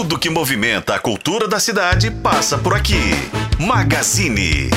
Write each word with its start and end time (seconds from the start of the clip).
Tudo 0.00 0.18
que 0.18 0.30
movimenta 0.30 0.94
a 0.94 0.98
cultura 0.98 1.46
da 1.46 1.60
cidade 1.60 2.10
passa 2.10 2.56
por 2.56 2.72
aqui. 2.74 3.12
Magazine. 3.58 4.70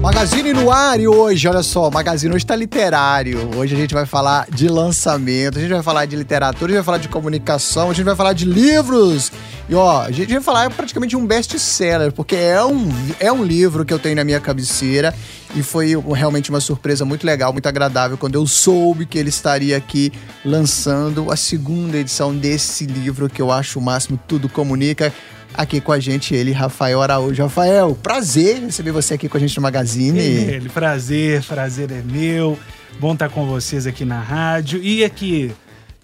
Magazine 0.00 0.54
no 0.54 0.70
ar 0.70 0.98
e 0.98 1.06
hoje, 1.06 1.46
olha 1.46 1.62
só, 1.62 1.90
Magazine 1.90 2.34
hoje 2.34 2.46
tá 2.46 2.56
literário. 2.56 3.50
Hoje 3.54 3.74
a 3.74 3.78
gente 3.78 3.92
vai 3.92 4.06
falar 4.06 4.46
de 4.50 4.66
lançamento, 4.66 5.58
a 5.58 5.60
gente 5.60 5.70
vai 5.70 5.82
falar 5.82 6.06
de 6.06 6.16
literatura, 6.16 6.64
a 6.64 6.68
gente 6.68 6.76
vai 6.76 6.84
falar 6.84 6.98
de 6.98 7.08
comunicação, 7.08 7.90
a 7.90 7.92
gente 7.92 8.06
vai 8.06 8.16
falar 8.16 8.32
de 8.32 8.46
livros. 8.46 9.30
E 9.68 9.74
ó, 9.74 10.00
a 10.00 10.10
gente 10.10 10.32
vai 10.32 10.40
falar 10.40 10.70
praticamente 10.70 11.14
um 11.16 11.26
best-seller, 11.26 12.12
porque 12.12 12.34
é 12.34 12.64
um, 12.64 12.88
é 13.20 13.30
um 13.30 13.44
livro 13.44 13.84
que 13.84 13.92
eu 13.92 13.98
tenho 13.98 14.16
na 14.16 14.24
minha 14.24 14.40
cabeceira 14.40 15.14
e 15.54 15.62
foi 15.62 15.94
realmente 16.14 16.48
uma 16.48 16.60
surpresa 16.60 17.04
muito 17.04 17.26
legal, 17.26 17.52
muito 17.52 17.66
agradável 17.66 18.16
quando 18.16 18.36
eu 18.36 18.46
soube 18.46 19.04
que 19.04 19.18
ele 19.18 19.28
estaria 19.28 19.76
aqui 19.76 20.10
lançando 20.42 21.30
a 21.30 21.36
segunda 21.36 21.98
edição 21.98 22.34
desse 22.34 22.86
livro 22.86 23.28
que 23.28 23.42
eu 23.42 23.52
acho 23.52 23.78
o 23.78 23.82
máximo 23.82 24.18
Tudo 24.26 24.48
Comunica 24.48 25.12
aqui 25.54 25.80
com 25.80 25.92
a 25.92 26.00
gente 26.00 26.34
ele, 26.34 26.52
Rafael 26.52 27.00
Araújo. 27.00 27.42
Rafael, 27.42 27.94
prazer 27.94 28.60
receber 28.60 28.92
você 28.92 29.14
aqui 29.14 29.28
com 29.28 29.36
a 29.36 29.40
gente 29.40 29.56
no 29.56 29.62
Magazine. 29.62 30.18
Ele, 30.18 30.68
prazer, 30.68 31.42
prazer 31.44 31.90
é 31.90 32.02
meu. 32.02 32.58
Bom 32.98 33.12
estar 33.12 33.28
com 33.28 33.46
vocês 33.46 33.86
aqui 33.86 34.04
na 34.04 34.20
rádio. 34.20 34.82
E 34.82 35.04
aqui, 35.04 35.52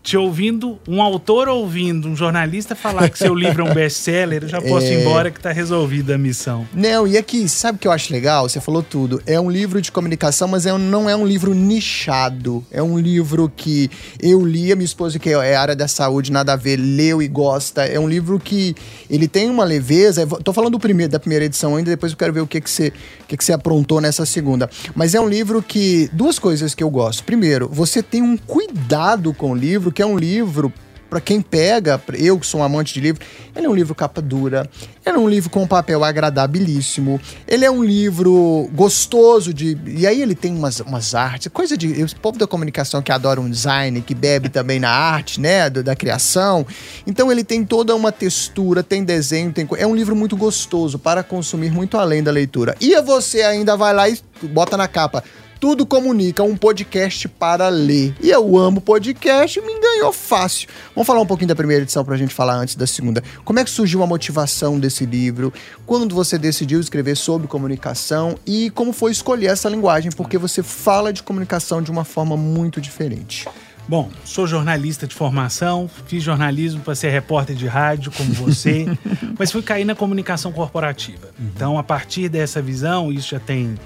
te 0.06 0.16
ouvindo, 0.16 0.78
um 0.86 1.02
autor 1.02 1.48
ouvindo, 1.48 2.06
um 2.06 2.14
jornalista 2.14 2.76
falar 2.76 3.08
que 3.10 3.18
seu 3.18 3.34
livro 3.34 3.66
é 3.66 3.68
um 3.68 3.74
best-seller, 3.74 4.44
eu 4.44 4.48
já 4.48 4.62
posso 4.62 4.86
é... 4.86 4.92
ir 4.92 5.00
embora 5.00 5.32
que 5.32 5.40
tá 5.40 5.50
resolvida 5.50 6.14
a 6.14 6.18
missão. 6.18 6.64
Não, 6.72 7.08
e 7.08 7.18
aqui, 7.18 7.48
sabe 7.48 7.74
o 7.74 7.80
que 7.80 7.88
eu 7.88 7.90
acho 7.90 8.12
legal? 8.12 8.48
Você 8.48 8.60
falou 8.60 8.84
tudo. 8.84 9.20
É 9.26 9.40
um 9.40 9.50
livro 9.50 9.82
de 9.82 9.90
comunicação, 9.90 10.46
mas 10.46 10.64
é, 10.64 10.78
não 10.78 11.10
é 11.10 11.16
um 11.16 11.26
livro 11.26 11.52
nichado. 11.52 12.64
É 12.70 12.80
um 12.80 12.96
livro 12.96 13.50
que 13.54 13.90
eu 14.22 14.46
li, 14.46 14.70
a 14.70 14.76
minha 14.76 14.84
esposa, 14.84 15.18
que 15.18 15.28
é 15.28 15.56
área 15.56 15.74
da 15.74 15.88
saúde, 15.88 16.30
nada 16.30 16.52
a 16.52 16.56
ver, 16.56 16.76
leu 16.76 17.20
e 17.20 17.26
gosta. 17.26 17.84
É 17.84 17.98
um 17.98 18.08
livro 18.08 18.38
que 18.38 18.76
ele 19.10 19.26
tem 19.26 19.50
uma 19.50 19.64
leveza. 19.64 20.24
Tô 20.24 20.52
falando 20.52 20.74
do 20.74 20.78
primeiro, 20.78 21.10
da 21.10 21.18
primeira 21.18 21.46
edição 21.46 21.74
ainda, 21.74 21.90
depois 21.90 22.12
eu 22.12 22.18
quero 22.18 22.32
ver 22.32 22.42
o 22.42 22.46
que, 22.46 22.60
que, 22.60 22.70
você, 22.70 22.92
o 23.24 23.26
que, 23.26 23.36
que 23.36 23.44
você 23.44 23.52
aprontou 23.52 24.00
nessa 24.00 24.24
segunda. 24.24 24.70
Mas 24.94 25.16
é 25.16 25.20
um 25.20 25.28
livro 25.28 25.60
que. 25.60 26.08
Duas 26.12 26.38
coisas 26.38 26.76
que 26.76 26.84
eu 26.84 26.90
gosto. 26.90 27.24
Primeiro, 27.24 27.68
você 27.68 28.04
tem 28.04 28.22
um 28.22 28.36
cuidado 28.36 29.34
com 29.34 29.50
o 29.50 29.54
livro 29.54 29.95
que 29.96 30.02
é 30.02 30.06
um 30.06 30.18
livro 30.18 30.70
para 31.08 31.22
quem 31.22 31.40
pega, 31.40 32.02
eu 32.18 32.38
que 32.38 32.46
sou 32.46 32.60
um 32.60 32.64
amante 32.64 32.92
de 32.92 33.00
livro, 33.00 33.24
ele 33.54 33.64
é 33.64 33.68
um 33.68 33.74
livro 33.74 33.94
capa 33.94 34.20
dura, 34.20 34.68
ele 35.06 35.16
é 35.16 35.18
um 35.18 35.26
livro 35.26 35.48
com 35.48 35.62
um 35.62 35.66
papel 35.66 36.04
agradabilíssimo, 36.04 37.18
ele 37.48 37.64
é 37.64 37.70
um 37.70 37.82
livro 37.82 38.68
gostoso 38.74 39.54
de. 39.54 39.78
E 39.86 40.06
aí 40.06 40.20
ele 40.20 40.34
tem 40.34 40.54
umas, 40.54 40.80
umas 40.80 41.14
artes, 41.14 41.50
coisa 41.50 41.78
de. 41.78 42.02
O 42.02 42.16
povo 42.16 42.36
da 42.36 42.46
comunicação 42.46 43.00
que 43.00 43.10
adora 43.10 43.40
um 43.40 43.48
design, 43.48 44.02
que 44.02 44.14
bebe 44.14 44.50
também 44.50 44.78
na 44.78 44.90
arte, 44.90 45.40
né? 45.40 45.70
Da, 45.70 45.80
da 45.80 45.96
criação. 45.96 46.66
Então 47.06 47.32
ele 47.32 47.44
tem 47.44 47.64
toda 47.64 47.94
uma 47.94 48.12
textura, 48.12 48.82
tem 48.82 49.02
desenho, 49.02 49.50
tem. 49.52 49.66
É 49.78 49.86
um 49.86 49.94
livro 49.94 50.14
muito 50.14 50.36
gostoso 50.36 50.98
para 50.98 51.22
consumir 51.22 51.70
muito 51.70 51.96
além 51.96 52.22
da 52.22 52.30
leitura. 52.30 52.76
E 52.80 53.00
você 53.00 53.42
ainda 53.42 53.76
vai 53.76 53.94
lá 53.94 54.08
e 54.10 54.18
bota 54.42 54.76
na 54.76 54.88
capa 54.88 55.24
tudo 55.58 55.86
comunica, 55.86 56.42
um 56.42 56.56
podcast 56.56 57.28
para 57.28 57.68
ler. 57.68 58.14
E 58.20 58.30
eu 58.30 58.56
amo 58.56 58.80
podcast, 58.80 59.60
me 59.60 59.80
ganhou 59.80 60.12
fácil. 60.12 60.68
Vamos 60.94 61.06
falar 61.06 61.20
um 61.20 61.26
pouquinho 61.26 61.48
da 61.48 61.56
primeira 61.56 61.82
edição 61.82 62.04
para 62.04 62.14
a 62.14 62.18
gente 62.18 62.34
falar 62.34 62.56
antes 62.56 62.74
da 62.74 62.86
segunda. 62.86 63.22
Como 63.44 63.58
é 63.58 63.64
que 63.64 63.70
surgiu 63.70 64.02
a 64.02 64.06
motivação 64.06 64.78
desse 64.78 65.06
livro? 65.06 65.52
Quando 65.84 66.14
você 66.14 66.38
decidiu 66.38 66.80
escrever 66.80 67.16
sobre 67.16 67.46
comunicação 67.46 68.38
e 68.46 68.70
como 68.70 68.92
foi 68.92 69.12
escolher 69.12 69.46
essa 69.46 69.68
linguagem? 69.68 70.10
Porque 70.12 70.38
você 70.38 70.62
fala 70.62 71.12
de 71.12 71.22
comunicação 71.22 71.80
de 71.80 71.90
uma 71.90 72.04
forma 72.04 72.36
muito 72.36 72.80
diferente. 72.80 73.46
Bom, 73.88 74.10
sou 74.24 74.48
jornalista 74.48 75.06
de 75.06 75.14
formação, 75.14 75.88
fiz 76.06 76.22
jornalismo 76.22 76.80
para 76.80 76.96
ser 76.96 77.10
repórter 77.10 77.54
de 77.54 77.68
rádio, 77.68 78.10
como 78.10 78.32
você, 78.32 78.84
mas 79.38 79.52
fui 79.52 79.62
cair 79.62 79.84
na 79.84 79.94
comunicação 79.94 80.50
corporativa. 80.50 81.28
Uhum. 81.38 81.50
Então, 81.54 81.78
a 81.78 81.84
partir 81.84 82.28
dessa 82.28 82.60
visão, 82.60 83.12
isso 83.12 83.30
já 83.30 83.38
tem 83.38 83.76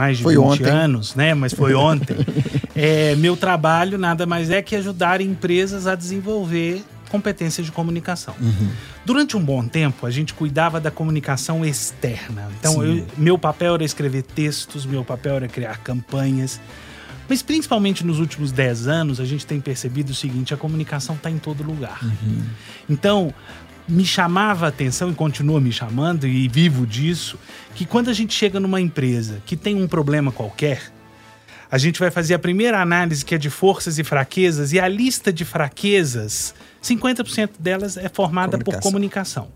mais 0.00 0.16
de 0.16 0.22
foi 0.22 0.34
20 0.34 0.42
ontem. 0.42 0.64
anos, 0.64 1.14
né? 1.14 1.34
Mas 1.34 1.52
foi 1.52 1.74
ontem. 1.74 2.16
é, 2.74 3.14
meu 3.16 3.36
trabalho 3.36 3.98
nada 3.98 4.24
mais 4.24 4.48
é 4.48 4.62
que 4.62 4.74
ajudar 4.74 5.20
empresas 5.20 5.86
a 5.86 5.94
desenvolver 5.94 6.82
competências 7.10 7.66
de 7.66 7.72
comunicação. 7.72 8.34
Uhum. 8.40 8.70
Durante 9.04 9.36
um 9.36 9.44
bom 9.44 9.66
tempo, 9.66 10.06
a 10.06 10.10
gente 10.10 10.32
cuidava 10.32 10.80
da 10.80 10.90
comunicação 10.90 11.64
externa. 11.64 12.48
Então, 12.58 12.82
eu, 12.82 13.06
meu 13.18 13.36
papel 13.36 13.74
era 13.74 13.84
escrever 13.84 14.22
textos, 14.22 14.86
meu 14.86 15.04
papel 15.04 15.36
era 15.36 15.48
criar 15.48 15.76
campanhas. 15.78 16.58
Mas 17.28 17.42
principalmente 17.42 18.04
nos 18.06 18.18
últimos 18.18 18.52
10 18.52 18.88
anos, 18.88 19.20
a 19.20 19.24
gente 19.26 19.44
tem 19.44 19.60
percebido 19.60 20.10
o 20.10 20.14
seguinte: 20.14 20.54
a 20.54 20.56
comunicação 20.56 21.14
está 21.14 21.30
em 21.30 21.38
todo 21.38 21.62
lugar. 21.62 21.98
Uhum. 22.02 22.42
Então, 22.88 23.34
me 23.90 24.04
chamava 24.04 24.66
a 24.66 24.68
atenção 24.68 25.10
e 25.10 25.14
continua 25.14 25.60
me 25.60 25.72
chamando, 25.72 26.26
e 26.26 26.48
vivo 26.48 26.86
disso, 26.86 27.38
que 27.74 27.84
quando 27.84 28.08
a 28.08 28.12
gente 28.12 28.32
chega 28.32 28.60
numa 28.60 28.80
empresa 28.80 29.42
que 29.44 29.56
tem 29.56 29.74
um 29.74 29.88
problema 29.88 30.30
qualquer, 30.30 30.92
a 31.70 31.76
gente 31.78 32.00
vai 32.00 32.10
fazer 32.10 32.34
a 32.34 32.38
primeira 32.38 32.80
análise 32.80 33.24
que 33.24 33.34
é 33.34 33.38
de 33.38 33.50
forças 33.50 33.98
e 33.98 34.04
fraquezas, 34.04 34.72
e 34.72 34.80
a 34.80 34.88
lista 34.88 35.32
de 35.32 35.44
fraquezas, 35.44 36.54
50% 36.82 37.50
delas 37.58 37.96
é 37.96 38.08
formada 38.08 38.52
comunicação. 38.52 38.80
por 38.80 38.82
comunicação. 38.82 39.48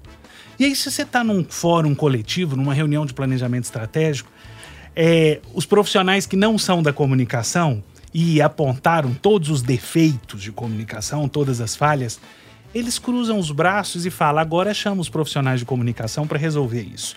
E 0.59 0.65
aí, 0.65 0.77
se 0.77 0.91
você 0.91 1.03
está 1.03 1.25
num 1.25 1.45
fórum 1.45 1.95
coletivo, 1.95 2.55
numa 2.55 2.73
reunião 2.73 3.05
de 3.05 3.13
planejamento 3.13 3.65
estratégico, 3.65 4.31
é, 4.95 5.41
os 5.53 5.67
profissionais 5.67 6.27
que 6.27 6.37
não 6.37 6.57
são 6.57 6.83
da 6.83 6.93
comunicação 6.93 7.83
e 8.13 8.41
apontaram 8.41 9.13
todos 9.13 9.51
os 9.51 9.63
defeitos 9.63 10.41
de 10.41 10.53
comunicação, 10.53 11.29
todas 11.29 11.61
as 11.61 11.75
falhas, 11.75 12.21
eles 12.75 12.99
cruzam 12.99 13.39
os 13.39 13.51
braços 13.51 14.05
e 14.05 14.11
falam: 14.11 14.41
agora 14.41 14.75
chama 14.75 15.01
os 15.01 15.09
profissionais 15.09 15.61
de 15.61 15.67
comunicação 15.67 16.27
para 16.27 16.39
resolver 16.39 16.83
isso. 16.83 17.17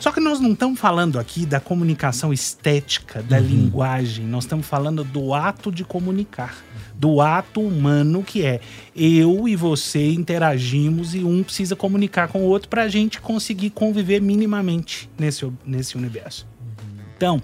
Só 0.00 0.10
que 0.10 0.18
nós 0.18 0.40
não 0.40 0.54
estamos 0.54 0.80
falando 0.80 1.18
aqui 1.18 1.44
da 1.44 1.60
comunicação 1.60 2.32
estética, 2.32 3.22
da 3.22 3.36
uhum. 3.36 3.42
linguagem, 3.42 4.24
nós 4.24 4.44
estamos 4.44 4.66
falando 4.66 5.04
do 5.04 5.34
ato 5.34 5.70
de 5.70 5.84
comunicar, 5.84 6.56
do 6.94 7.20
ato 7.20 7.60
humano 7.60 8.22
que 8.22 8.42
é 8.42 8.60
eu 8.96 9.46
e 9.46 9.54
você 9.54 10.10
interagimos 10.10 11.14
e 11.14 11.22
um 11.22 11.42
precisa 11.42 11.76
comunicar 11.76 12.28
com 12.28 12.40
o 12.40 12.46
outro 12.46 12.70
para 12.70 12.84
a 12.84 12.88
gente 12.88 13.20
conseguir 13.20 13.68
conviver 13.68 14.22
minimamente 14.22 15.10
nesse, 15.18 15.46
nesse 15.66 15.98
universo. 15.98 16.48
Uhum. 16.58 17.04
Então, 17.14 17.36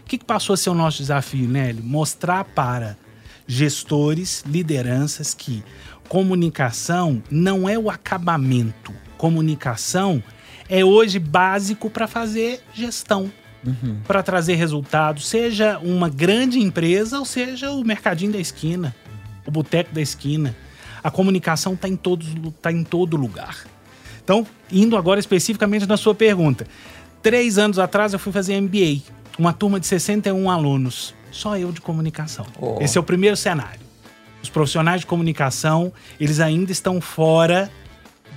o 0.00 0.08
que, 0.08 0.16
que 0.16 0.24
passou 0.24 0.54
a 0.54 0.56
ser 0.56 0.70
o 0.70 0.74
nosso 0.74 0.96
desafio, 0.96 1.46
Nélio? 1.46 1.84
Mostrar 1.84 2.42
para 2.42 2.96
gestores, 3.48 4.44
lideranças 4.46 5.32
que 5.32 5.64
comunicação 6.06 7.22
não 7.30 7.66
é 7.68 7.78
o 7.78 7.90
acabamento. 7.90 8.92
Comunicação 9.16 10.22
é 10.68 10.84
hoje 10.84 11.18
básico 11.18 11.88
para 11.88 12.06
fazer 12.06 12.60
gestão, 12.74 13.32
uhum. 13.66 13.98
para 14.06 14.22
trazer 14.22 14.54
resultados, 14.54 15.26
seja 15.26 15.78
uma 15.78 16.10
grande 16.10 16.60
empresa 16.60 17.18
ou 17.18 17.24
seja 17.24 17.70
o 17.70 17.82
mercadinho 17.82 18.32
da 18.32 18.38
esquina, 18.38 18.94
o 19.46 19.50
boteco 19.50 19.94
da 19.94 20.00
esquina. 20.00 20.54
A 21.02 21.10
comunicação 21.10 21.72
está 21.72 21.88
em, 21.88 21.96
todos, 21.96 22.28
tá 22.60 22.70
em 22.70 22.84
todo 22.84 23.16
lugar. 23.16 23.64
Então, 24.22 24.46
indo 24.70 24.96
agora 24.96 25.18
especificamente 25.18 25.86
na 25.86 25.96
sua 25.96 26.14
pergunta. 26.14 26.66
Três 27.22 27.56
anos 27.56 27.78
atrás 27.78 28.12
eu 28.12 28.18
fui 28.18 28.32
fazer 28.32 28.60
MBA, 28.60 29.00
uma 29.38 29.52
turma 29.52 29.80
de 29.80 29.86
61 29.86 30.50
alunos, 30.50 31.14
só 31.30 31.56
eu 31.56 31.72
de 31.72 31.80
comunicação. 31.80 32.46
Oh. 32.60 32.78
Esse 32.80 32.98
é 32.98 33.00
o 33.00 33.04
primeiro 33.04 33.36
cenário. 33.36 33.80
Os 34.42 34.48
profissionais 34.48 35.00
de 35.00 35.06
comunicação, 35.06 35.92
eles 36.20 36.40
ainda 36.40 36.70
estão 36.70 37.00
fora 37.00 37.70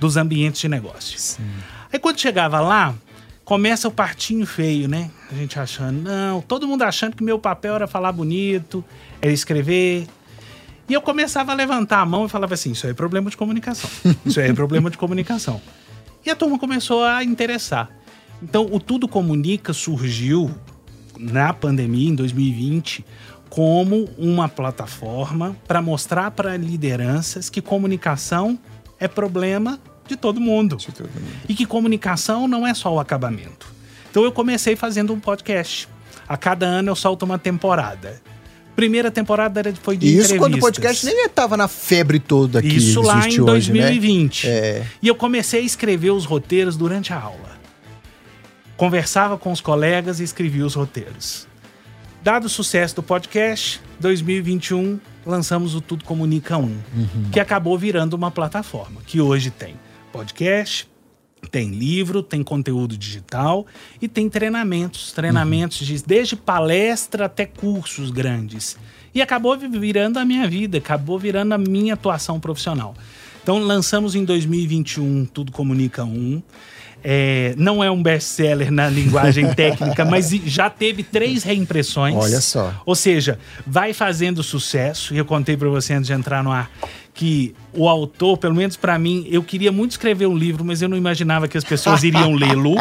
dos 0.00 0.16
ambientes 0.16 0.60
de 0.60 0.68
negócio. 0.68 1.18
Sim. 1.18 1.44
Aí 1.92 1.98
quando 1.98 2.18
chegava 2.18 2.60
lá, 2.60 2.94
começa 3.44 3.86
o 3.86 3.90
partinho 3.90 4.46
feio, 4.46 4.88
né? 4.88 5.10
A 5.30 5.34
gente 5.34 5.58
achando, 5.58 6.02
não, 6.02 6.40
todo 6.40 6.66
mundo 6.66 6.82
achando 6.82 7.14
que 7.14 7.22
meu 7.22 7.38
papel 7.38 7.74
era 7.74 7.86
falar 7.86 8.12
bonito, 8.12 8.84
era 9.20 9.32
escrever. 9.32 10.06
E 10.88 10.92
eu 10.92 11.00
começava 11.00 11.52
a 11.52 11.54
levantar 11.54 12.00
a 12.00 12.06
mão 12.06 12.26
e 12.26 12.28
falava 12.28 12.54
assim: 12.54 12.72
Isso 12.72 12.86
aí 12.86 12.92
é 12.92 12.94
problema 12.94 13.30
de 13.30 13.36
comunicação. 13.36 13.88
Isso 14.26 14.40
aí 14.40 14.50
é 14.50 14.52
problema 14.52 14.90
de 14.90 14.98
comunicação. 14.98 15.60
E 16.24 16.30
a 16.30 16.36
turma 16.36 16.58
começou 16.58 17.04
a 17.04 17.22
interessar. 17.22 17.88
Então, 18.42 18.66
o 18.70 18.80
Tudo 18.80 19.06
Comunica 19.06 19.72
surgiu 19.72 20.50
na 21.18 21.52
pandemia, 21.52 22.10
em 22.10 22.14
2020, 22.14 23.04
como 23.48 24.08
uma 24.16 24.48
plataforma 24.48 25.56
para 25.66 25.82
mostrar 25.82 26.30
para 26.30 26.56
lideranças 26.56 27.50
que 27.50 27.60
comunicação 27.60 28.58
é 28.98 29.06
problema 29.06 29.78
de 30.06 30.16
todo 30.16 30.40
mundo. 30.40 30.76
De 30.76 30.86
todo 30.86 31.08
mundo. 31.08 31.42
E 31.48 31.54
que 31.54 31.66
comunicação 31.66 32.48
não 32.48 32.66
é 32.66 32.74
só 32.74 32.92
o 32.94 32.98
acabamento. 33.00 33.66
Então 34.10 34.24
eu 34.24 34.32
comecei 34.32 34.76
fazendo 34.76 35.12
um 35.12 35.20
podcast. 35.20 35.88
A 36.28 36.36
cada 36.36 36.66
ano 36.66 36.90
eu 36.90 36.96
solto 36.96 37.24
uma 37.24 37.38
temporada. 37.38 38.20
Primeira 38.74 39.10
temporada 39.10 39.62
foi 39.82 39.96
de 39.96 40.16
Isso 40.16 40.36
quando 40.36 40.54
o 40.54 40.58
podcast 40.58 41.04
nem 41.04 41.26
estava 41.26 41.56
na 41.56 41.68
febre 41.68 42.18
toda 42.18 42.58
aqui. 42.58 42.76
Isso 42.76 43.02
lá 43.02 43.28
em 43.28 43.36
2020. 43.36 44.46
Hoje, 44.46 44.48
né? 44.48 44.56
é. 44.56 44.86
E 45.02 45.08
eu 45.08 45.14
comecei 45.14 45.60
a 45.60 45.64
escrever 45.64 46.10
os 46.10 46.24
roteiros 46.24 46.76
durante 46.76 47.12
a 47.12 47.20
aula. 47.20 47.61
Conversava 48.82 49.38
com 49.38 49.52
os 49.52 49.60
colegas 49.60 50.18
e 50.18 50.24
escrevia 50.24 50.66
os 50.66 50.74
roteiros. 50.74 51.46
Dado 52.20 52.46
o 52.46 52.48
sucesso 52.48 52.96
do 52.96 53.02
podcast, 53.04 53.80
2021 54.00 54.98
lançamos 55.24 55.76
o 55.76 55.80
Tudo 55.80 56.02
Comunica 56.04 56.58
1, 56.58 56.78
que 57.30 57.38
acabou 57.38 57.78
virando 57.78 58.14
uma 58.14 58.28
plataforma, 58.28 59.00
que 59.06 59.20
hoje 59.20 59.52
tem 59.52 59.76
podcast, 60.12 60.88
tem 61.48 61.70
livro, 61.70 62.24
tem 62.24 62.42
conteúdo 62.42 62.98
digital 62.98 63.64
e 64.00 64.08
tem 64.08 64.28
treinamentos, 64.28 65.12
treinamentos 65.12 65.86
de, 65.86 66.02
desde 66.04 66.34
palestra 66.34 67.26
até 67.26 67.46
cursos 67.46 68.10
grandes. 68.10 68.76
E 69.14 69.22
acabou 69.22 69.56
vi- 69.56 69.68
virando 69.68 70.18
a 70.18 70.24
minha 70.24 70.48
vida, 70.48 70.78
acabou 70.78 71.20
virando 71.20 71.52
a 71.52 71.58
minha 71.58 71.94
atuação 71.94 72.40
profissional. 72.40 72.96
Então 73.44 73.60
lançamos 73.60 74.16
em 74.16 74.24
2021 74.24 75.24
Tudo 75.26 75.52
Comunica 75.52 76.02
1. 76.02 76.42
É, 77.04 77.54
não 77.56 77.82
é 77.82 77.90
um 77.90 78.02
best-seller 78.02 78.70
na 78.70 78.88
linguagem 78.88 79.52
técnica, 79.54 80.04
mas 80.04 80.30
já 80.30 80.70
teve 80.70 81.02
três 81.02 81.42
reimpressões. 81.42 82.14
Olha 82.14 82.40
só. 82.40 82.72
Ou 82.86 82.94
seja, 82.94 83.38
vai 83.66 83.92
fazendo 83.92 84.42
sucesso. 84.42 85.14
E 85.14 85.18
eu 85.18 85.24
contei 85.24 85.56
para 85.56 85.68
você 85.68 85.94
antes 85.94 86.06
de 86.06 86.12
entrar 86.12 86.42
no 86.42 86.50
ar 86.50 86.70
que 87.14 87.54
o 87.74 87.88
autor, 87.88 88.38
pelo 88.38 88.54
menos 88.54 88.76
para 88.76 88.98
mim, 88.98 89.26
eu 89.30 89.42
queria 89.42 89.70
muito 89.70 89.92
escrever 89.92 90.26
um 90.26 90.36
livro, 90.36 90.64
mas 90.64 90.80
eu 90.80 90.88
não 90.88 90.96
imaginava 90.96 91.46
que 91.46 91.58
as 91.58 91.64
pessoas 91.64 92.02
iriam 92.02 92.32
lê-lo. 92.34 92.76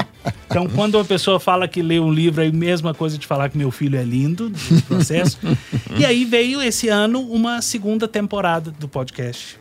Então, 0.47 0.67
quando 0.69 0.95
uma 0.95 1.05
pessoa 1.05 1.39
fala 1.39 1.67
que 1.67 1.81
lê 1.81 1.99
um 1.99 2.11
livro, 2.11 2.41
é 2.41 2.47
a 2.47 2.51
mesma 2.51 2.93
coisa 2.93 3.17
de 3.17 3.27
falar 3.27 3.49
que 3.49 3.57
meu 3.57 3.71
filho 3.71 3.97
é 3.97 4.03
lindo 4.03 4.51
processo. 4.87 5.37
e 5.97 6.05
aí 6.05 6.25
veio 6.25 6.61
esse 6.61 6.87
ano 6.87 7.21
uma 7.21 7.61
segunda 7.61 8.07
temporada 8.07 8.71
do 8.71 8.87
podcast. 8.87 9.60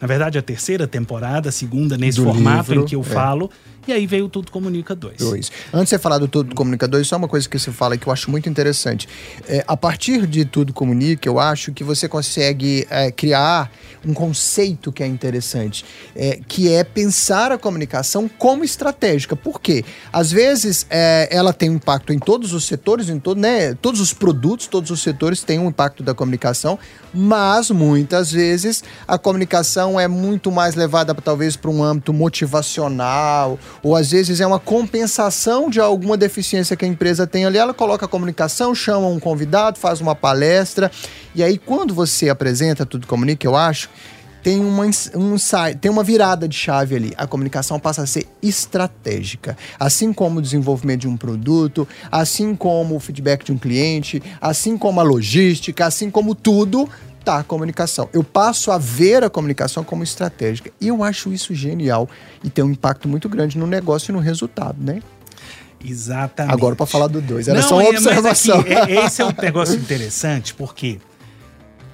Na 0.00 0.06
verdade, 0.06 0.38
a 0.38 0.42
terceira 0.42 0.86
temporada, 0.86 1.50
a 1.50 1.52
segunda 1.52 1.96
nesse 1.98 2.18
Do 2.18 2.24
formato 2.24 2.70
livro, 2.70 2.84
em 2.84 2.88
que 2.88 2.96
eu 2.96 3.02
é. 3.02 3.04
falo. 3.04 3.50
E 3.86 3.92
aí 3.92 4.06
veio 4.06 4.26
o 4.26 4.28
Tudo 4.28 4.52
Comunica 4.52 4.94
2. 4.94 5.16
Dois. 5.18 5.50
Antes 5.72 5.86
de 5.86 5.90
você 5.90 5.98
falar 5.98 6.18
do 6.18 6.28
Tudo 6.28 6.54
Comunica 6.54 6.86
2, 6.86 7.06
só 7.06 7.16
uma 7.16 7.28
coisa 7.28 7.48
que 7.48 7.58
você 7.58 7.72
fala 7.72 7.96
que 7.96 8.06
eu 8.06 8.12
acho 8.12 8.30
muito 8.30 8.48
interessante. 8.48 9.08
É, 9.48 9.64
a 9.66 9.76
partir 9.76 10.26
de 10.26 10.44
Tudo 10.44 10.72
Comunica, 10.72 11.28
eu 11.28 11.40
acho 11.40 11.72
que 11.72 11.82
você 11.82 12.08
consegue 12.08 12.86
é, 12.90 13.10
criar 13.10 13.70
um 14.06 14.14
conceito 14.14 14.92
que 14.92 15.02
é 15.02 15.06
interessante, 15.06 15.84
é, 16.14 16.40
que 16.46 16.72
é 16.72 16.84
pensar 16.84 17.52
a 17.52 17.58
comunicação 17.58 18.28
como 18.28 18.64
estratégica. 18.64 19.34
Por 19.34 19.60
quê? 19.60 19.84
Às 20.12 20.30
vezes 20.30 20.86
é, 20.88 21.28
ela 21.30 21.52
tem 21.52 21.70
um 21.70 21.74
impacto 21.74 22.12
em 22.12 22.18
todos 22.18 22.52
os 22.52 22.64
setores, 22.64 23.08
em 23.08 23.18
todo, 23.18 23.40
né, 23.40 23.74
todos 23.74 24.00
os 24.00 24.12
produtos, 24.12 24.66
todos 24.66 24.90
os 24.90 25.02
setores 25.02 25.42
têm 25.42 25.58
um 25.58 25.68
impacto 25.68 26.02
da 26.02 26.14
comunicação, 26.14 26.78
mas 27.12 27.70
muitas 27.70 28.30
vezes 28.30 28.84
a 29.06 29.18
comunicação 29.18 29.89
é 29.98 30.06
muito 30.06 30.52
mais 30.52 30.74
levada 30.74 31.14
talvez 31.14 31.56
para 31.56 31.70
um 31.70 31.82
âmbito 31.82 32.12
motivacional, 32.12 33.58
ou 33.82 33.96
às 33.96 34.10
vezes 34.10 34.40
é 34.40 34.46
uma 34.46 34.60
compensação 34.60 35.70
de 35.70 35.80
alguma 35.80 36.16
deficiência 36.16 36.76
que 36.76 36.84
a 36.84 36.88
empresa 36.88 37.26
tem 37.26 37.44
ali. 37.46 37.58
Ela 37.58 37.74
coloca 37.74 38.04
a 38.04 38.08
comunicação, 38.08 38.74
chama 38.74 39.06
um 39.06 39.18
convidado, 39.18 39.78
faz 39.78 40.00
uma 40.00 40.14
palestra, 40.14 40.90
e 41.34 41.42
aí 41.42 41.56
quando 41.58 41.94
você 41.94 42.28
apresenta 42.28 42.84
tudo 42.84 43.06
comunica, 43.06 43.46
eu 43.46 43.56
acho, 43.56 43.88
tem 44.42 44.60
uma, 44.60 44.86
um, 44.86 45.36
tem 45.80 45.90
uma 45.90 46.02
virada 46.02 46.48
de 46.48 46.56
chave 46.56 46.96
ali. 46.96 47.12
A 47.16 47.26
comunicação 47.26 47.78
passa 47.78 48.02
a 48.02 48.06
ser 48.06 48.26
estratégica. 48.42 49.56
Assim 49.78 50.12
como 50.12 50.38
o 50.38 50.42
desenvolvimento 50.42 51.02
de 51.02 51.08
um 51.08 51.16
produto, 51.16 51.86
assim 52.10 52.54
como 52.54 52.96
o 52.96 53.00
feedback 53.00 53.44
de 53.44 53.52
um 53.52 53.58
cliente, 53.58 54.22
assim 54.40 54.78
como 54.78 55.00
a 55.00 55.02
logística, 55.02 55.86
assim 55.86 56.10
como 56.10 56.34
tudo, 56.34 56.88
a 57.26 57.42
comunicação. 57.44 58.08
Eu 58.12 58.24
passo 58.24 58.70
a 58.70 58.78
ver 58.78 59.22
a 59.24 59.30
comunicação 59.30 59.84
como 59.84 60.02
estratégica. 60.02 60.70
E 60.80 60.88
eu 60.88 61.02
acho 61.04 61.32
isso 61.32 61.54
genial 61.54 62.08
e 62.42 62.50
tem 62.50 62.64
um 62.64 62.70
impacto 62.70 63.08
muito 63.08 63.28
grande 63.28 63.58
no 63.58 63.66
negócio 63.66 64.10
e 64.10 64.12
no 64.12 64.18
resultado, 64.20 64.76
né? 64.82 65.02
Exatamente. 65.84 66.52
Agora 66.52 66.76
para 66.76 66.86
falar 66.86 67.06
do 67.06 67.20
dois, 67.20 67.48
era 67.48 67.60
Não, 67.60 67.68
só 67.68 67.76
uma 67.76 67.84
é, 67.84 67.88
observação. 67.88 68.60
aqui, 68.60 68.72
é- 68.72 69.04
esse 69.06 69.22
é 69.22 69.24
um 69.26 69.32
negócio 69.40 69.76
interessante, 69.76 70.54
porque 70.54 70.98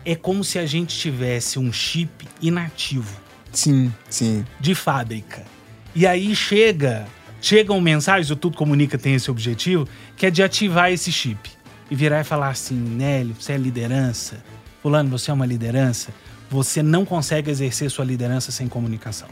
é 0.04 0.14
como 0.14 0.42
se 0.42 0.58
a 0.58 0.66
gente 0.66 0.96
tivesse 0.98 1.58
um 1.58 1.72
chip 1.72 2.26
inativo 2.40 3.16
sim, 3.52 3.92
sim. 4.08 4.44
de 4.60 4.74
fábrica. 4.74 5.44
E 5.94 6.06
aí 6.06 6.34
chega, 6.34 7.06
chegam 7.40 7.80
mensagens, 7.80 8.30
o 8.30 8.36
Tudo 8.36 8.56
Comunica 8.56 8.98
tem 8.98 9.14
esse 9.14 9.30
objetivo, 9.30 9.88
que 10.16 10.26
é 10.26 10.30
de 10.30 10.42
ativar 10.42 10.90
esse 10.90 11.10
chip. 11.10 11.50
E 11.88 11.94
virar 11.94 12.20
e 12.20 12.24
falar 12.24 12.48
assim, 12.48 12.74
Nélio, 12.74 13.36
você 13.38 13.52
é 13.52 13.56
liderança. 13.56 14.42
Fulano, 14.86 15.10
você 15.10 15.32
é 15.32 15.34
uma 15.34 15.44
liderança. 15.44 16.14
Você 16.48 16.80
não 16.80 17.04
consegue 17.04 17.50
exercer 17.50 17.90
sua 17.90 18.04
liderança 18.04 18.52
sem 18.52 18.68
comunicação. 18.68 19.26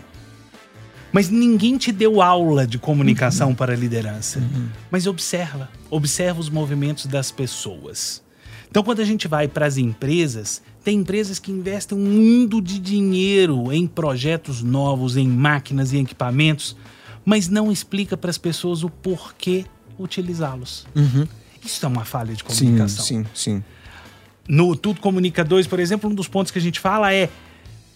Mas 1.12 1.28
ninguém 1.30 1.78
te 1.78 1.92
deu 1.92 2.20
aula 2.20 2.66
de 2.66 2.76
comunicação 2.76 3.54
para 3.54 3.72
a 3.72 3.76
liderança. 3.76 4.42
Mas 4.90 5.06
observa, 5.06 5.68
observa 5.88 6.40
os 6.40 6.50
movimentos 6.50 7.06
das 7.06 7.30
pessoas. 7.30 8.20
Então, 8.68 8.82
quando 8.82 8.98
a 8.98 9.04
gente 9.04 9.28
vai 9.28 9.46
para 9.46 9.64
as 9.64 9.76
empresas, 9.76 10.60
tem 10.82 10.98
empresas 10.98 11.38
que 11.38 11.52
investem 11.52 11.96
um 11.96 12.02
mundo 12.04 12.60
de 12.60 12.80
dinheiro 12.80 13.72
em 13.72 13.86
projetos 13.86 14.60
novos, 14.60 15.16
em 15.16 15.28
máquinas 15.28 15.92
e 15.92 15.98
equipamentos, 15.98 16.76
mas 17.24 17.48
não 17.48 17.70
explica 17.70 18.16
para 18.16 18.30
as 18.30 18.38
pessoas 18.38 18.82
o 18.82 18.90
porquê 18.90 19.64
utilizá-los. 19.96 20.84
Isso 21.64 21.86
é 21.86 21.88
uma 21.88 22.04
falha 22.04 22.34
de 22.34 22.42
Sim, 22.48 22.64
comunicação. 22.64 23.04
sim, 23.04 23.24
sim. 23.32 23.64
No 24.48 24.76
Tudo 24.76 25.00
Comunica 25.00 25.42
2, 25.44 25.66
por 25.66 25.80
exemplo, 25.80 26.10
um 26.10 26.14
dos 26.14 26.28
pontos 26.28 26.50
que 26.52 26.58
a 26.58 26.62
gente 26.62 26.78
fala 26.80 27.12
é 27.12 27.28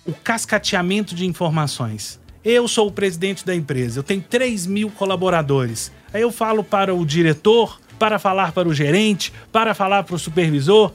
o 0.07 0.13
cascateamento 0.13 1.15
de 1.15 1.27
informações. 1.27 2.19
Eu 2.45 2.67
sou 2.67 2.89
o 2.89 2.93
presidente 2.93 3.45
da 3.45 3.55
empresa, 3.55 3.99
eu 3.99 4.03
tenho 4.03 4.23
3 4.23 4.67
mil 4.67 4.91
colaboradores. 4.91 5.93
Aí 6.13 6.23
eu 6.23 6.33
falo 6.33 6.65
para 6.65 6.95
o 6.95 7.05
diretor, 7.05 7.79
para 7.99 8.19
falar 8.19 8.53
para 8.53 8.67
o 8.69 8.73
gerente, 8.73 9.33
para 9.53 9.75
falar 9.75 10.05
para 10.05 10.15
o 10.15 10.19
supervisor. 10.19 10.93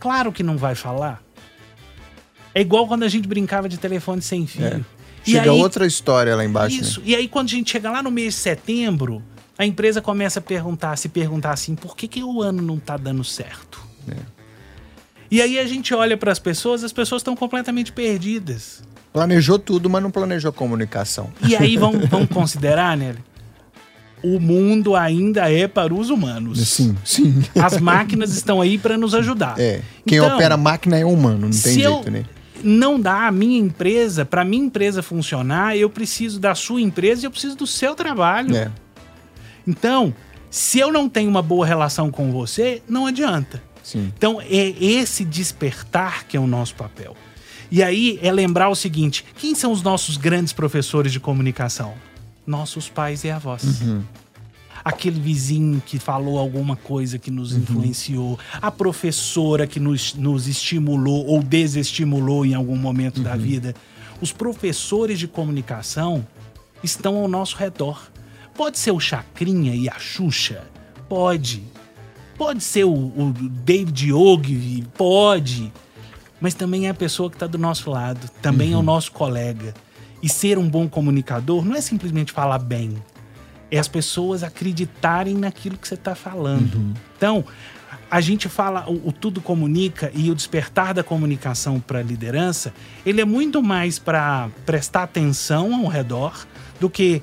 Claro 0.00 0.32
que 0.32 0.42
não 0.42 0.56
vai 0.56 0.74
falar. 0.74 1.22
É 2.54 2.60
igual 2.60 2.88
quando 2.88 3.04
a 3.04 3.08
gente 3.08 3.28
brincava 3.28 3.68
de 3.68 3.78
telefone 3.78 4.20
sem 4.22 4.46
fio. 4.46 4.84
E 5.24 5.32
Chega 5.32 5.52
aí- 5.52 5.60
outra 5.60 5.86
história 5.86 6.34
lá 6.34 6.44
embaixo. 6.44 6.74
né? 6.76 6.82
isso. 6.82 7.02
E 7.04 7.14
aí, 7.14 7.28
quando 7.28 7.46
a 7.48 7.50
gente 7.50 7.70
chega 7.70 7.90
lá 7.90 8.02
no 8.02 8.10
mês 8.10 8.34
de 8.34 8.40
setembro, 8.40 9.22
a 9.56 9.64
empresa 9.66 10.00
começa 10.00 10.38
a 10.38 10.42
perguntar, 10.42 10.96
se 10.96 11.08
perguntar 11.08 11.50
assim, 11.52 11.74
por 11.76 11.94
que, 11.96 12.08
que 12.08 12.24
o 12.24 12.40
ano 12.42 12.62
não 12.62 12.78
tá 12.78 12.96
dando 12.96 13.22
certo? 13.22 13.80
E 15.30 15.42
aí 15.42 15.58
a 15.58 15.66
gente 15.66 15.94
olha 15.94 16.16
para 16.16 16.32
as 16.32 16.38
pessoas, 16.38 16.82
as 16.82 16.92
pessoas 16.92 17.20
estão 17.20 17.36
completamente 17.36 17.92
perdidas. 17.92 18.82
Planejou 19.12 19.58
tudo, 19.58 19.90
mas 19.90 20.02
não 20.02 20.10
planejou 20.10 20.52
comunicação. 20.52 21.30
E 21.46 21.54
aí 21.56 21.76
vamos, 21.76 22.06
vamos 22.08 22.28
considerar, 22.28 22.96
Nelly? 22.96 23.18
O 24.22 24.40
mundo 24.40 24.96
ainda 24.96 25.50
é 25.50 25.68
para 25.68 25.94
os 25.94 26.10
humanos. 26.10 26.66
Sim, 26.68 26.96
sim. 27.04 27.42
As 27.54 27.78
máquinas 27.78 28.34
estão 28.34 28.60
aí 28.60 28.76
para 28.76 28.98
nos 28.98 29.14
ajudar. 29.14 29.54
É. 29.58 29.80
Quem 30.04 30.18
Então, 30.18 30.34
opera 30.34 30.56
máquina 30.56 30.98
é 30.98 31.04
humano, 31.04 31.42
não 31.42 31.50
tem 31.50 31.74
jeito, 31.74 31.88
eu 32.06 32.10
né? 32.10 32.24
não 32.62 32.98
dá 33.00 33.28
a 33.28 33.32
minha 33.32 33.58
empresa, 33.58 34.24
para 34.24 34.44
minha 34.44 34.64
empresa 34.64 35.02
funcionar, 35.02 35.76
eu 35.76 35.88
preciso 35.88 36.40
da 36.40 36.54
sua 36.54 36.80
empresa 36.80 37.22
e 37.22 37.26
eu 37.26 37.30
preciso 37.30 37.56
do 37.56 37.66
seu 37.66 37.94
trabalho. 37.94 38.56
É. 38.56 38.70
Então, 39.66 40.12
se 40.50 40.78
eu 40.78 40.92
não 40.92 41.08
tenho 41.08 41.30
uma 41.30 41.42
boa 41.42 41.66
relação 41.66 42.10
com 42.10 42.32
você, 42.32 42.82
não 42.88 43.06
adianta. 43.06 43.62
Sim. 43.88 44.12
Então, 44.18 44.38
é 44.38 44.74
esse 44.78 45.24
despertar 45.24 46.24
que 46.24 46.36
é 46.36 46.40
o 46.40 46.46
nosso 46.46 46.74
papel. 46.74 47.16
E 47.70 47.82
aí 47.82 48.18
é 48.22 48.30
lembrar 48.30 48.68
o 48.68 48.74
seguinte: 48.74 49.24
quem 49.38 49.54
são 49.54 49.72
os 49.72 49.80
nossos 49.80 50.18
grandes 50.18 50.52
professores 50.52 51.10
de 51.10 51.18
comunicação? 51.18 51.94
Nossos 52.46 52.86
pais 52.90 53.24
e 53.24 53.30
avós. 53.30 53.62
Aquele 54.84 55.18
vizinho 55.18 55.82
que 55.84 55.98
falou 55.98 56.38
alguma 56.38 56.76
coisa 56.76 57.18
que 57.18 57.30
nos 57.30 57.56
influenciou, 57.56 58.38
a 58.60 58.70
professora 58.70 59.66
que 59.66 59.80
nos, 59.80 60.14
nos 60.14 60.46
estimulou 60.46 61.26
ou 61.26 61.42
desestimulou 61.42 62.44
em 62.44 62.52
algum 62.52 62.76
momento 62.76 63.22
da 63.22 63.36
vida. 63.36 63.74
Os 64.20 64.32
professores 64.32 65.18
de 65.18 65.26
comunicação 65.26 66.26
estão 66.82 67.16
ao 67.16 67.26
nosso 67.26 67.56
redor. 67.56 68.10
Pode 68.54 68.78
ser 68.78 68.90
o 68.90 69.00
Chacrinha 69.00 69.74
e 69.74 69.88
a 69.88 69.98
Xuxa? 69.98 70.62
Pode. 71.08 71.62
Pode 72.38 72.62
ser 72.62 72.84
o, 72.84 72.92
o 72.92 73.34
David 73.64 74.12
Ogilvy? 74.12 74.86
Pode. 74.96 75.72
Mas 76.40 76.54
também 76.54 76.86
é 76.86 76.90
a 76.90 76.94
pessoa 76.94 77.28
que 77.28 77.34
está 77.34 77.48
do 77.48 77.58
nosso 77.58 77.90
lado. 77.90 78.30
Também 78.40 78.72
é 78.72 78.76
o 78.76 78.82
nosso 78.82 79.10
colega. 79.10 79.74
E 80.22 80.28
ser 80.28 80.56
um 80.56 80.68
bom 80.68 80.88
comunicador 80.88 81.64
não 81.64 81.74
é 81.74 81.80
simplesmente 81.80 82.30
falar 82.30 82.60
bem. 82.60 82.96
É 83.70 83.78
as 83.78 83.88
pessoas 83.88 84.44
acreditarem 84.44 85.34
naquilo 85.34 85.76
que 85.76 85.88
você 85.88 85.94
está 85.94 86.14
falando. 86.14 86.94
Então, 87.16 87.44
a 88.08 88.20
gente 88.20 88.48
fala, 88.48 88.88
o, 88.88 89.08
o 89.08 89.12
Tudo 89.12 89.40
Comunica 89.40 90.10
e 90.14 90.30
o 90.30 90.34
despertar 90.34 90.94
da 90.94 91.02
comunicação 91.02 91.80
para 91.80 91.98
a 91.98 92.02
liderança, 92.02 92.72
ele 93.04 93.20
é 93.20 93.24
muito 93.24 93.62
mais 93.62 93.98
para 93.98 94.48
prestar 94.64 95.02
atenção 95.02 95.74
ao 95.74 95.86
redor 95.86 96.46
do 96.80 96.88
que 96.88 97.20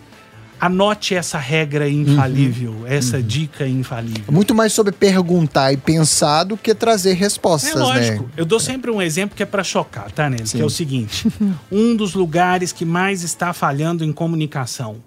anote 0.60 1.16
essa 1.16 1.38
regra 1.38 1.90
infalível, 1.90 2.84
essa 2.88 3.22
dica 3.22 3.68
infalível. 3.68 4.24
Muito 4.32 4.54
mais 4.56 4.74
sobre 4.74 4.92
perguntar 4.92 5.72
e 5.74 5.78
pensar 5.78 6.44
do 6.44 6.58
que 6.58 6.74
trazer 6.74 7.14
respostas, 7.14 7.72
É 7.72 7.78
lógico. 7.80 8.24
né? 8.24 8.30
Eu 8.38 8.46
dou 8.46 8.60
sempre 8.60 8.90
um 8.92 9.02
exemplo 9.02 9.36
que 9.36 9.44
é 9.44 9.46
para 9.46 9.64
chocar, 9.64 10.12
tá? 10.12 10.30
Sim. 10.46 10.58
Que 10.58 10.62
é 10.62 10.66
o 10.66 10.70
seguinte: 10.70 11.28
um 11.72 11.96
dos 11.96 12.14
lugares 12.14 12.72
que 12.72 12.86
mais 12.86 13.22
está 13.24 13.54
falhando 13.54 14.04
em 14.04 14.12
comunicação: 14.12 14.98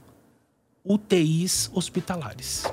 UTIs 0.85 1.71
hospitalares. 1.73 2.64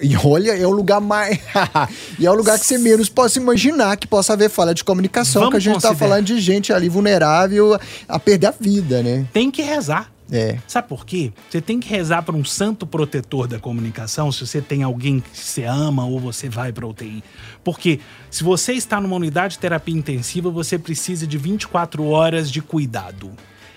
E 0.00 0.16
olha, 0.16 0.56
é 0.56 0.64
o 0.64 0.70
lugar 0.70 1.00
mais. 1.00 1.40
e 2.16 2.24
é 2.24 2.30
o 2.30 2.34
lugar 2.34 2.56
que 2.56 2.64
você 2.64 2.78
menos 2.78 3.08
possa 3.08 3.40
imaginar 3.40 3.96
que 3.96 4.06
possa 4.06 4.32
haver 4.32 4.48
falha 4.48 4.72
de 4.72 4.84
comunicação, 4.84 5.42
Vamos 5.42 5.52
que 5.54 5.56
a 5.56 5.60
gente 5.60 5.82
tá 5.82 5.88
considerar. 5.88 6.08
falando 6.08 6.24
de 6.26 6.40
gente 6.40 6.72
ali 6.72 6.88
vulnerável 6.88 7.76
a 8.08 8.18
perder 8.18 8.46
a 8.46 8.54
vida, 8.58 9.02
né? 9.02 9.26
Tem 9.32 9.50
que 9.50 9.60
rezar. 9.60 10.11
É. 10.32 10.58
Sabe 10.66 10.88
por 10.88 11.04
quê? 11.04 11.30
Você 11.50 11.60
tem 11.60 11.78
que 11.78 11.86
rezar 11.90 12.22
para 12.22 12.34
um 12.34 12.44
santo 12.44 12.86
protetor 12.86 13.46
da 13.46 13.58
comunicação 13.58 14.32
se 14.32 14.46
você 14.46 14.62
tem 14.62 14.82
alguém 14.82 15.20
que 15.20 15.38
você 15.38 15.64
ama 15.64 16.06
ou 16.06 16.18
você 16.18 16.48
vai 16.48 16.72
para 16.72 16.86
UTI. 16.86 17.22
Porque 17.62 18.00
se 18.30 18.42
você 18.42 18.72
está 18.72 18.98
numa 18.98 19.14
unidade 19.14 19.54
de 19.54 19.58
terapia 19.60 19.94
intensiva, 19.94 20.50
você 20.50 20.78
precisa 20.78 21.26
de 21.26 21.36
24 21.36 22.06
horas 22.06 22.50
de 22.50 22.62
cuidado. 22.62 23.30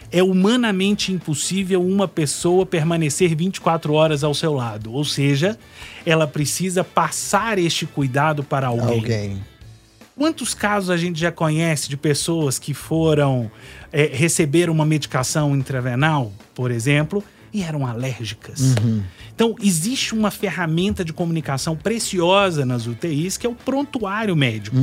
É 0.09 0.23
humanamente 0.23 1.11
impossível 1.11 1.85
uma 1.85 2.07
pessoa 2.07 2.65
permanecer 2.65 3.35
24 3.35 3.93
horas 3.93 4.23
ao 4.23 4.33
seu 4.33 4.53
lado. 4.53 4.93
Ou 4.93 5.03
seja, 5.03 5.59
ela 6.05 6.25
precisa 6.25 6.85
passar 6.85 7.59
este 7.59 7.85
cuidado 7.85 8.45
para 8.45 8.67
alguém. 8.67 8.99
Alguém. 8.99 9.54
Quantos 10.17 10.53
casos 10.53 10.89
a 10.89 10.97
gente 10.97 11.19
já 11.19 11.31
conhece 11.31 11.89
de 11.89 11.97
pessoas 11.97 12.57
que 12.57 12.73
foram 12.73 13.51
é, 13.91 14.05
receber 14.05 14.69
uma 14.69 14.85
medicação 14.85 15.55
intravenal, 15.55 16.31
por 16.53 16.71
exemplo, 16.71 17.23
e 17.53 17.61
eram 17.61 17.85
alérgicas? 17.85 18.75
Então, 19.35 19.55
existe 19.61 20.13
uma 20.13 20.31
ferramenta 20.31 21.03
de 21.03 21.11
comunicação 21.11 21.75
preciosa 21.75 22.65
nas 22.65 22.87
UTIs 22.87 23.37
que 23.37 23.45
é 23.45 23.49
o 23.49 23.55
prontuário 23.55 24.35
médico. 24.35 24.77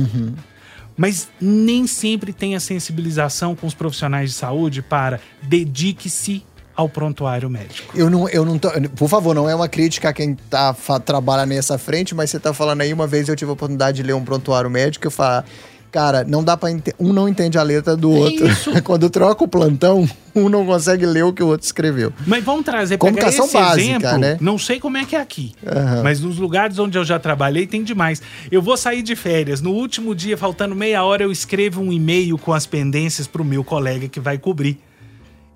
Mas 0.95 1.27
nem 1.41 1.87
sempre 1.87 2.31
tem 2.31 2.55
a 2.55 2.59
sensibilização 2.59 3.55
com 3.55 3.65
os 3.65 3.73
profissionais 3.73 4.29
de 4.29 4.35
saúde 4.35 4.83
para 4.83 5.19
dedique-se 5.41 6.43
ao 6.75 6.89
prontuário 6.89 7.49
médico. 7.49 7.93
Eu 7.97 8.09
não, 8.09 8.27
eu 8.29 8.43
não 8.45 8.57
tô. 8.57 8.69
Por 8.95 9.07
favor, 9.07 9.33
não 9.35 9.49
é 9.49 9.55
uma 9.55 9.67
crítica 9.67 10.09
a 10.09 10.13
quem 10.13 10.35
tá, 10.49 10.73
fa- 10.73 10.99
trabalha 10.99 11.45
nessa 11.45 11.77
frente, 11.77 12.13
mas 12.15 12.29
você 12.29 12.39
tá 12.39 12.53
falando 12.53 12.81
aí, 12.81 12.91
uma 12.93 13.07
vez 13.07 13.27
eu 13.29 13.35
tive 13.35 13.49
a 13.49 13.53
oportunidade 13.53 13.97
de 13.97 14.03
ler 14.03 14.13
um 14.13 14.23
prontuário 14.23 14.69
médico 14.69 15.05
e 15.05 15.07
eu 15.07 15.11
falo. 15.11 15.43
Cara, 15.91 16.23
não 16.27 16.43
dá 16.43 16.57
pra. 16.57 16.71
ente- 16.71 16.91
Um 16.99 17.13
não 17.13 17.29
entende 17.29 17.55
a 17.55 17.61
letra 17.61 17.95
do 17.95 18.09
outro. 18.09 18.47
Quando 18.83 19.11
troca 19.11 19.43
o 19.43 19.47
plantão, 19.47 20.09
um 20.33 20.49
não 20.49 20.65
consegue 20.65 21.05
ler 21.05 21.23
o 21.23 21.31
que 21.31 21.43
o 21.43 21.47
outro 21.49 21.63
escreveu. 21.67 22.11
Mas 22.25 22.43
vamos 22.43 22.65
trazer 22.65 22.97
pegar 22.97 23.11
Comunicação 23.11 23.45
esse 23.45 23.53
básica, 23.53 23.95
exemplo. 23.97 24.17
né? 24.17 24.37
Não 24.41 24.57
sei 24.57 24.79
como 24.79 24.97
é 24.97 25.05
que 25.05 25.15
é 25.15 25.21
aqui, 25.21 25.53
Aham. 25.63 26.01
mas 26.01 26.19
nos 26.19 26.39
lugares 26.39 26.79
onde 26.79 26.97
eu 26.97 27.05
já 27.05 27.19
trabalhei 27.19 27.67
tem 27.67 27.83
demais. 27.83 28.23
Eu 28.51 28.59
vou 28.59 28.75
sair 28.75 29.03
de 29.03 29.15
férias. 29.15 29.61
No 29.61 29.69
último 29.69 30.15
dia, 30.15 30.35
faltando 30.35 30.73
meia 30.75 31.03
hora, 31.03 31.21
eu 31.21 31.31
escrevo 31.31 31.79
um 31.79 31.93
e-mail 31.93 32.39
com 32.39 32.53
as 32.53 32.65
pendências 32.65 33.27
pro 33.27 33.45
meu 33.45 33.63
colega 33.63 34.07
que 34.09 34.19
vai 34.19 34.39
cobrir. 34.39 34.79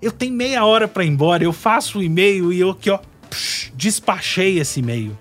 Eu 0.00 0.12
tenho 0.12 0.32
meia 0.34 0.64
hora 0.64 0.86
para 0.86 1.04
ir 1.04 1.08
embora, 1.08 1.42
eu 1.42 1.52
faço 1.52 1.98
o 1.98 2.02
e-mail 2.02 2.52
e 2.52 2.60
eu 2.60 2.70
aqui, 2.70 2.88
ó, 2.90 2.98
psh, 3.30 3.72
despachei 3.74 4.58
esse 4.58 4.80
e-mail. 4.80 5.16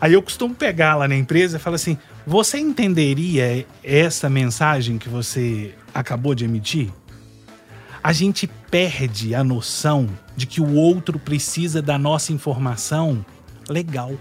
Aí 0.00 0.12
eu 0.12 0.22
costumo 0.22 0.54
pegar 0.54 0.96
lá 0.96 1.06
na 1.08 1.16
empresa 1.16 1.56
e 1.56 1.60
falo 1.60 1.76
assim: 1.76 1.96
você 2.26 2.58
entenderia 2.58 3.66
essa 3.82 4.28
mensagem 4.28 4.98
que 4.98 5.08
você 5.08 5.74
acabou 5.94 6.34
de 6.34 6.44
emitir? 6.44 6.90
A 8.02 8.12
gente 8.12 8.46
perde 8.70 9.34
a 9.34 9.42
noção 9.42 10.08
de 10.36 10.46
que 10.46 10.60
o 10.60 10.74
outro 10.74 11.18
precisa 11.18 11.80
da 11.80 11.96
nossa 11.98 12.32
informação 12.32 13.24
legal. 13.68 14.12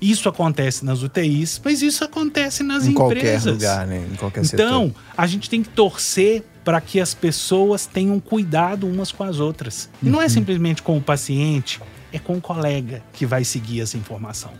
Isso 0.00 0.28
acontece 0.28 0.84
nas 0.84 1.02
UTIs, 1.02 1.60
mas 1.64 1.82
isso 1.82 2.02
acontece 2.02 2.64
nas 2.64 2.86
em 2.86 2.92
qualquer 2.94 3.18
empresas. 3.18 3.52
lugar, 3.52 3.86
né? 3.86 4.04
Em 4.12 4.16
qualquer 4.16 4.42
Então, 4.44 4.86
setor. 4.88 5.02
a 5.16 5.26
gente 5.28 5.48
tem 5.48 5.62
que 5.62 5.68
torcer 5.68 6.42
para 6.70 6.80
que 6.80 7.00
as 7.00 7.12
pessoas 7.12 7.84
tenham 7.84 8.20
cuidado 8.20 8.86
umas 8.86 9.10
com 9.10 9.24
as 9.24 9.40
outras. 9.40 9.90
E 10.00 10.06
Uhum. 10.06 10.12
não 10.12 10.22
é 10.22 10.28
simplesmente 10.28 10.82
com 10.82 10.96
o 10.96 11.00
paciente, 11.02 11.80
é 12.12 12.18
com 12.20 12.34
o 12.36 12.40
colega 12.40 13.02
que 13.12 13.26
vai 13.26 13.42
seguir 13.42 13.80
essa 13.80 13.96
informação. 13.96 14.52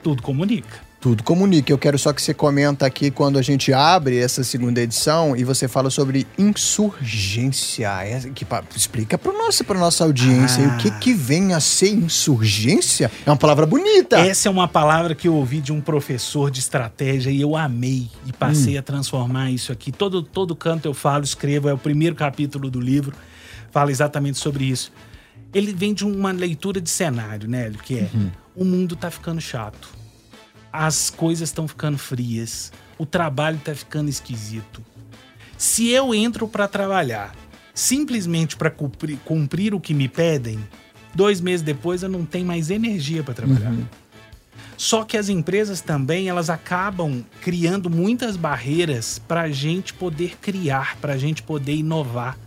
Tudo 0.00 0.22
comunica. 0.22 0.86
Tudo 1.00 1.22
comunica. 1.22 1.70
Eu 1.72 1.78
quero 1.78 1.96
só 1.96 2.12
que 2.12 2.20
você 2.20 2.34
comenta 2.34 2.84
aqui 2.84 3.08
quando 3.08 3.38
a 3.38 3.42
gente 3.42 3.72
abre 3.72 4.18
essa 4.18 4.42
segunda 4.42 4.80
edição 4.80 5.36
e 5.36 5.44
você 5.44 5.68
fala 5.68 5.90
sobre 5.90 6.26
insurgência. 6.36 7.88
É, 8.02 8.18
que, 8.34 8.44
pa- 8.44 8.64
explica 8.74 9.16
para 9.16 9.32
nossa, 9.32 9.62
pra 9.62 9.78
nossa 9.78 10.02
audiência 10.02 10.60
aí, 10.64 10.68
o 10.68 10.76
que, 10.78 10.88
Ah. 10.88 10.98
que 10.98 11.14
vem 11.14 11.54
a 11.54 11.60
ser 11.60 11.90
insurgência. 11.90 13.10
É 13.24 13.30
uma 13.30 13.36
palavra 13.36 13.64
bonita. 13.64 14.18
Essa 14.18 14.48
é 14.48 14.50
uma 14.50 14.66
palavra 14.66 15.14
que 15.14 15.28
eu 15.28 15.34
ouvi 15.34 15.60
de 15.60 15.72
um 15.72 15.80
professor 15.80 16.50
de 16.50 16.58
estratégia 16.58 17.30
e 17.30 17.40
eu 17.40 17.54
amei 17.56 18.08
e 18.26 18.32
passei 18.32 18.74
Hum. 18.74 18.80
a 18.80 18.82
transformar 18.82 19.52
isso 19.52 19.70
aqui. 19.70 19.92
Todo, 19.92 20.20
todo 20.20 20.56
canto 20.56 20.86
eu 20.86 20.94
falo, 20.94 21.22
escrevo, 21.22 21.68
é 21.68 21.72
o 21.72 21.78
primeiro 21.78 22.16
capítulo 22.16 22.68
do 22.68 22.80
livro, 22.80 23.14
fala 23.70 23.92
exatamente 23.92 24.38
sobre 24.38 24.64
isso. 24.64 24.92
Ele 25.54 25.72
vem 25.72 25.94
de 25.94 26.04
uma 26.04 26.32
leitura 26.32 26.80
de 26.80 26.90
cenário, 26.90 27.48
né, 27.48 27.70
que 27.84 28.00
é 28.00 28.08
Uhum. 28.12 28.30
o 28.56 28.64
mundo 28.64 28.96
tá 28.96 29.10
ficando 29.10 29.40
chato, 29.40 29.88
as 30.78 31.10
coisas 31.10 31.48
estão 31.48 31.66
ficando 31.66 31.98
frias, 31.98 32.72
o 32.96 33.04
trabalho 33.04 33.60
tá 33.64 33.74
ficando 33.74 34.08
esquisito. 34.08 34.80
Se 35.56 35.88
eu 35.88 36.14
entro 36.14 36.46
para 36.46 36.68
trabalhar 36.68 37.34
simplesmente 37.74 38.56
para 38.56 38.70
cumprir, 38.70 39.18
cumprir 39.24 39.74
o 39.74 39.80
que 39.80 39.92
me 39.92 40.08
pedem, 40.08 40.56
dois 41.12 41.40
meses 41.40 41.62
depois 41.62 42.04
eu 42.04 42.08
não 42.08 42.24
tenho 42.24 42.46
mais 42.46 42.70
energia 42.70 43.24
para 43.24 43.34
trabalhar. 43.34 43.74
Só 44.76 45.02
que 45.02 45.16
as 45.16 45.28
empresas 45.28 45.80
também 45.80 46.28
elas 46.28 46.48
acabam 46.48 47.24
criando 47.40 47.90
muitas 47.90 48.36
barreiras 48.36 49.18
para 49.18 49.42
a 49.42 49.50
gente 49.50 49.92
poder 49.92 50.36
criar, 50.40 50.96
para 51.00 51.14
a 51.14 51.18
gente 51.18 51.42
poder 51.42 51.74
inovar. 51.74 52.38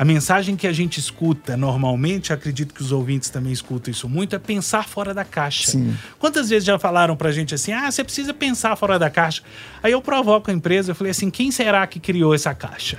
A 0.00 0.04
mensagem 0.06 0.56
que 0.56 0.66
a 0.66 0.72
gente 0.72 0.98
escuta 0.98 1.58
normalmente, 1.58 2.32
acredito 2.32 2.72
que 2.72 2.80
os 2.80 2.90
ouvintes 2.90 3.28
também 3.28 3.52
escutam 3.52 3.90
isso 3.90 4.08
muito, 4.08 4.34
é 4.34 4.38
pensar 4.38 4.88
fora 4.88 5.12
da 5.12 5.26
caixa. 5.26 5.72
Sim. 5.72 5.94
Quantas 6.18 6.48
vezes 6.48 6.64
já 6.64 6.78
falaram 6.78 7.14
pra 7.14 7.30
gente 7.30 7.54
assim, 7.54 7.70
ah, 7.70 7.90
você 7.90 8.02
precisa 8.02 8.32
pensar 8.32 8.74
fora 8.76 8.98
da 8.98 9.10
caixa? 9.10 9.42
Aí 9.82 9.92
eu 9.92 10.00
provoco 10.00 10.50
a 10.50 10.54
empresa, 10.54 10.92
eu 10.92 10.94
falei 10.94 11.10
assim, 11.10 11.28
quem 11.28 11.50
será 11.50 11.86
que 11.86 12.00
criou 12.00 12.34
essa 12.34 12.54
caixa? 12.54 12.98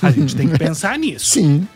A 0.00 0.12
gente 0.12 0.36
tem 0.36 0.48
que 0.48 0.56
pensar 0.56 0.96
nisso. 1.00 1.30
Sim. 1.30 1.66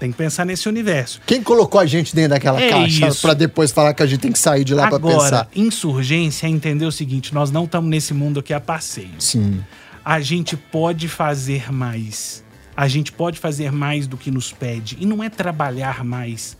Tem 0.00 0.10
que 0.12 0.16
pensar 0.16 0.46
nesse 0.46 0.66
universo. 0.66 1.20
Quem 1.26 1.42
colocou 1.42 1.78
a 1.78 1.84
gente 1.84 2.14
dentro 2.14 2.30
daquela 2.30 2.58
É 2.58 2.70
caixa 2.70 3.14
para 3.20 3.34
depois 3.34 3.70
falar 3.70 3.92
que 3.92 4.02
a 4.02 4.06
gente 4.06 4.20
tem 4.20 4.32
que 4.32 4.38
sair 4.38 4.64
de 4.64 4.72
lá 4.72 4.86
para 4.86 4.96
Agora, 4.96 5.18
pensar? 5.18 5.48
insurgência 5.54 6.46
é 6.46 6.48
entender 6.48 6.86
o 6.86 6.92
seguinte: 6.92 7.34
nós 7.34 7.50
não 7.50 7.64
estamos 7.64 7.90
nesse 7.90 8.14
mundo 8.14 8.40
aqui 8.40 8.54
a 8.54 8.60
passeio. 8.60 9.10
Sim. 9.18 9.62
A 10.02 10.20
gente 10.20 10.56
pode 10.56 11.06
fazer 11.06 11.70
mais. 11.70 12.47
A 12.78 12.86
gente 12.86 13.10
pode 13.10 13.40
fazer 13.40 13.72
mais 13.72 14.06
do 14.06 14.16
que 14.16 14.30
nos 14.30 14.52
pede. 14.52 14.96
E 15.00 15.04
não 15.04 15.20
é 15.20 15.28
trabalhar 15.28 16.04
mais, 16.04 16.56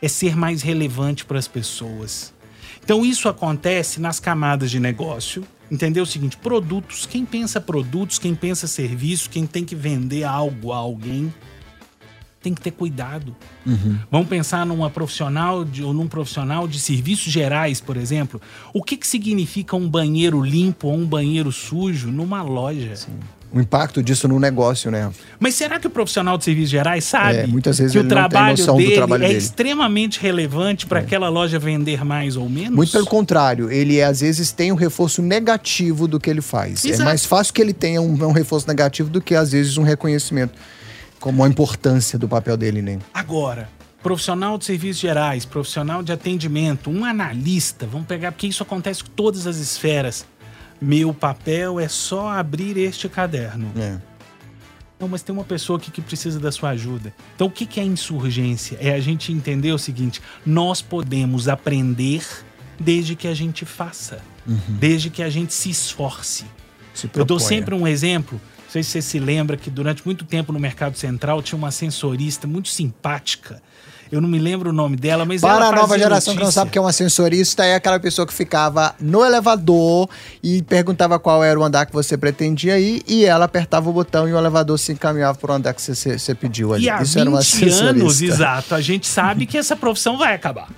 é 0.00 0.08
ser 0.08 0.34
mais 0.34 0.62
relevante 0.62 1.26
para 1.26 1.38
as 1.38 1.46
pessoas. 1.46 2.32
Então 2.82 3.04
isso 3.04 3.28
acontece 3.28 4.00
nas 4.00 4.18
camadas 4.18 4.70
de 4.70 4.80
negócio. 4.80 5.46
Entendeu 5.70 6.04
o 6.04 6.06
seguinte? 6.06 6.38
Produtos. 6.38 7.04
Quem 7.04 7.22
pensa 7.22 7.60
produtos, 7.60 8.18
quem 8.18 8.34
pensa 8.34 8.66
serviço, 8.66 9.28
quem 9.28 9.46
tem 9.46 9.62
que 9.62 9.74
vender 9.74 10.24
algo 10.24 10.72
a 10.72 10.78
alguém, 10.78 11.30
tem 12.40 12.54
que 12.54 12.62
ter 12.62 12.70
cuidado. 12.70 13.36
Vamos 14.10 14.26
pensar 14.26 14.64
numa 14.64 14.88
profissional 14.88 15.66
de, 15.66 15.84
ou 15.84 15.92
num 15.92 16.08
profissional 16.08 16.66
de 16.66 16.80
serviços 16.80 17.30
gerais, 17.30 17.78
por 17.78 17.98
exemplo. 17.98 18.40
O 18.72 18.82
que, 18.82 18.96
que 18.96 19.06
significa 19.06 19.76
um 19.76 19.86
banheiro 19.86 20.40
limpo 20.40 20.88
ou 20.88 20.94
um 20.94 21.04
banheiro 21.04 21.52
sujo 21.52 22.10
numa 22.10 22.40
loja? 22.40 22.94
O 23.50 23.58
impacto 23.60 24.02
disso 24.02 24.28
no 24.28 24.38
negócio, 24.38 24.90
né? 24.90 25.10
Mas 25.40 25.54
será 25.54 25.80
que 25.80 25.86
o 25.86 25.90
profissional 25.90 26.36
de 26.36 26.44
serviços 26.44 26.70
gerais 26.70 27.02
sabe 27.04 27.38
É, 27.38 27.46
muitas 27.46 27.78
vezes 27.78 27.92
que 27.92 27.98
o 27.98 28.06
trabalho, 28.06 28.56
dele, 28.76 28.94
trabalho 28.94 29.24
é 29.24 29.28
dele. 29.28 29.38
extremamente 29.38 30.20
relevante 30.20 30.86
para 30.86 31.00
aquela 31.00 31.30
loja 31.30 31.58
vender 31.58 32.04
mais 32.04 32.36
ou 32.36 32.46
menos? 32.46 32.74
Muito 32.76 32.92
pelo 32.92 33.06
contrário, 33.06 33.70
ele 33.72 34.02
às 34.02 34.20
vezes 34.20 34.52
tem 34.52 34.70
um 34.70 34.74
reforço 34.74 35.22
negativo 35.22 36.06
do 36.06 36.20
que 36.20 36.28
ele 36.28 36.42
faz. 36.42 36.84
É 36.84 36.88
Exato. 36.88 37.04
mais 37.04 37.24
fácil 37.24 37.54
que 37.54 37.62
ele 37.62 37.72
tenha 37.72 38.02
um, 38.02 38.12
um 38.22 38.32
reforço 38.32 38.68
negativo 38.68 39.08
do 39.08 39.20
que 39.20 39.34
às 39.34 39.52
vezes 39.52 39.78
um 39.78 39.82
reconhecimento. 39.82 40.52
Como 41.18 41.42
a 41.42 41.48
importância 41.48 42.18
do 42.18 42.28
papel 42.28 42.56
dele, 42.56 42.80
né? 42.82 42.98
Agora, 43.12 43.68
profissional 44.02 44.56
de 44.58 44.64
serviços 44.66 45.00
gerais, 45.00 45.44
profissional 45.44 46.02
de 46.02 46.12
atendimento, 46.12 46.90
um 46.90 47.04
analista, 47.04 47.86
vamos 47.90 48.06
pegar, 48.06 48.30
porque 48.30 48.46
isso 48.46 48.62
acontece 48.62 49.02
com 49.02 49.10
todas 49.16 49.46
as 49.46 49.56
esferas. 49.56 50.24
Meu 50.80 51.12
papel 51.12 51.80
é 51.80 51.88
só 51.88 52.28
abrir 52.28 52.76
este 52.76 53.08
caderno. 53.08 53.70
É. 53.76 53.98
Não, 54.98 55.06
mas 55.06 55.22
tem 55.22 55.32
uma 55.32 55.44
pessoa 55.44 55.78
aqui 55.78 55.90
que 55.90 56.00
precisa 56.00 56.40
da 56.40 56.50
sua 56.50 56.70
ajuda. 56.70 57.14
Então, 57.34 57.46
o 57.46 57.50
que 57.50 57.78
é 57.78 57.84
insurgência? 57.84 58.76
É 58.80 58.92
a 58.92 59.00
gente 59.00 59.32
entender 59.32 59.72
o 59.72 59.78
seguinte: 59.78 60.20
nós 60.44 60.82
podemos 60.82 61.48
aprender 61.48 62.24
desde 62.78 63.14
que 63.14 63.28
a 63.28 63.34
gente 63.34 63.64
faça, 63.64 64.20
desde 64.68 65.10
que 65.10 65.22
a 65.22 65.30
gente 65.30 65.52
se 65.54 65.70
esforce. 65.70 66.44
Se 66.94 67.08
Eu 67.14 67.24
dou 67.24 67.38
sempre 67.38 67.74
um 67.74 67.86
exemplo. 67.86 68.40
Não 68.64 68.72
sei 68.72 68.82
se 68.82 68.90
você 68.90 69.02
se 69.02 69.18
lembra 69.18 69.56
que 69.56 69.70
durante 69.70 70.04
muito 70.04 70.24
tempo 70.24 70.52
no 70.52 70.60
Mercado 70.60 70.96
Central 70.96 71.40
tinha 71.42 71.56
uma 71.56 71.70
sensorista 71.70 72.46
muito 72.46 72.68
simpática. 72.68 73.62
Eu 74.10 74.20
não 74.20 74.28
me 74.28 74.38
lembro 74.38 74.70
o 74.70 74.72
nome 74.72 74.96
dela, 74.96 75.24
mas 75.24 75.40
Para 75.40 75.54
ela 75.54 75.66
a 75.68 75.72
nova 75.72 75.98
geração 75.98 76.32
que 76.34 76.40
não 76.40 76.46
notícia. 76.46 76.60
sabe 76.60 76.70
que 76.70 76.78
é 76.78 76.80
um 76.80 76.86
ascensorista, 76.86 77.64
é 77.64 77.74
aquela 77.74 77.98
pessoa 78.00 78.26
que 78.26 78.32
ficava 78.34 78.94
no 79.00 79.24
elevador 79.24 80.08
e 80.42 80.62
perguntava 80.62 81.18
qual 81.18 81.42
era 81.44 81.58
o 81.58 81.62
andar 81.64 81.86
que 81.86 81.92
você 81.92 82.16
pretendia 82.16 82.78
ir 82.78 83.02
e 83.06 83.24
ela 83.24 83.44
apertava 83.44 83.88
o 83.88 83.92
botão 83.92 84.28
e 84.28 84.32
o 84.32 84.38
elevador 84.38 84.78
se 84.78 84.92
encaminhava 84.92 85.36
para 85.38 85.52
o 85.52 85.54
andar 85.54 85.74
que 85.74 85.82
você, 85.82 86.18
você, 86.18 86.34
pediu 86.34 86.74
ali. 86.74 86.84
E 86.84 86.90
há 86.90 87.02
Isso 87.02 87.18
era 87.18 87.28
um 87.28 87.34
20 87.34 87.40
assessorista. 87.40 87.84
anos, 87.84 88.22
exato, 88.22 88.74
a 88.74 88.80
gente 88.80 89.06
sabe 89.06 89.46
que 89.46 89.56
essa 89.58 89.76
profissão 89.76 90.16
vai 90.16 90.34
acabar. 90.34 90.68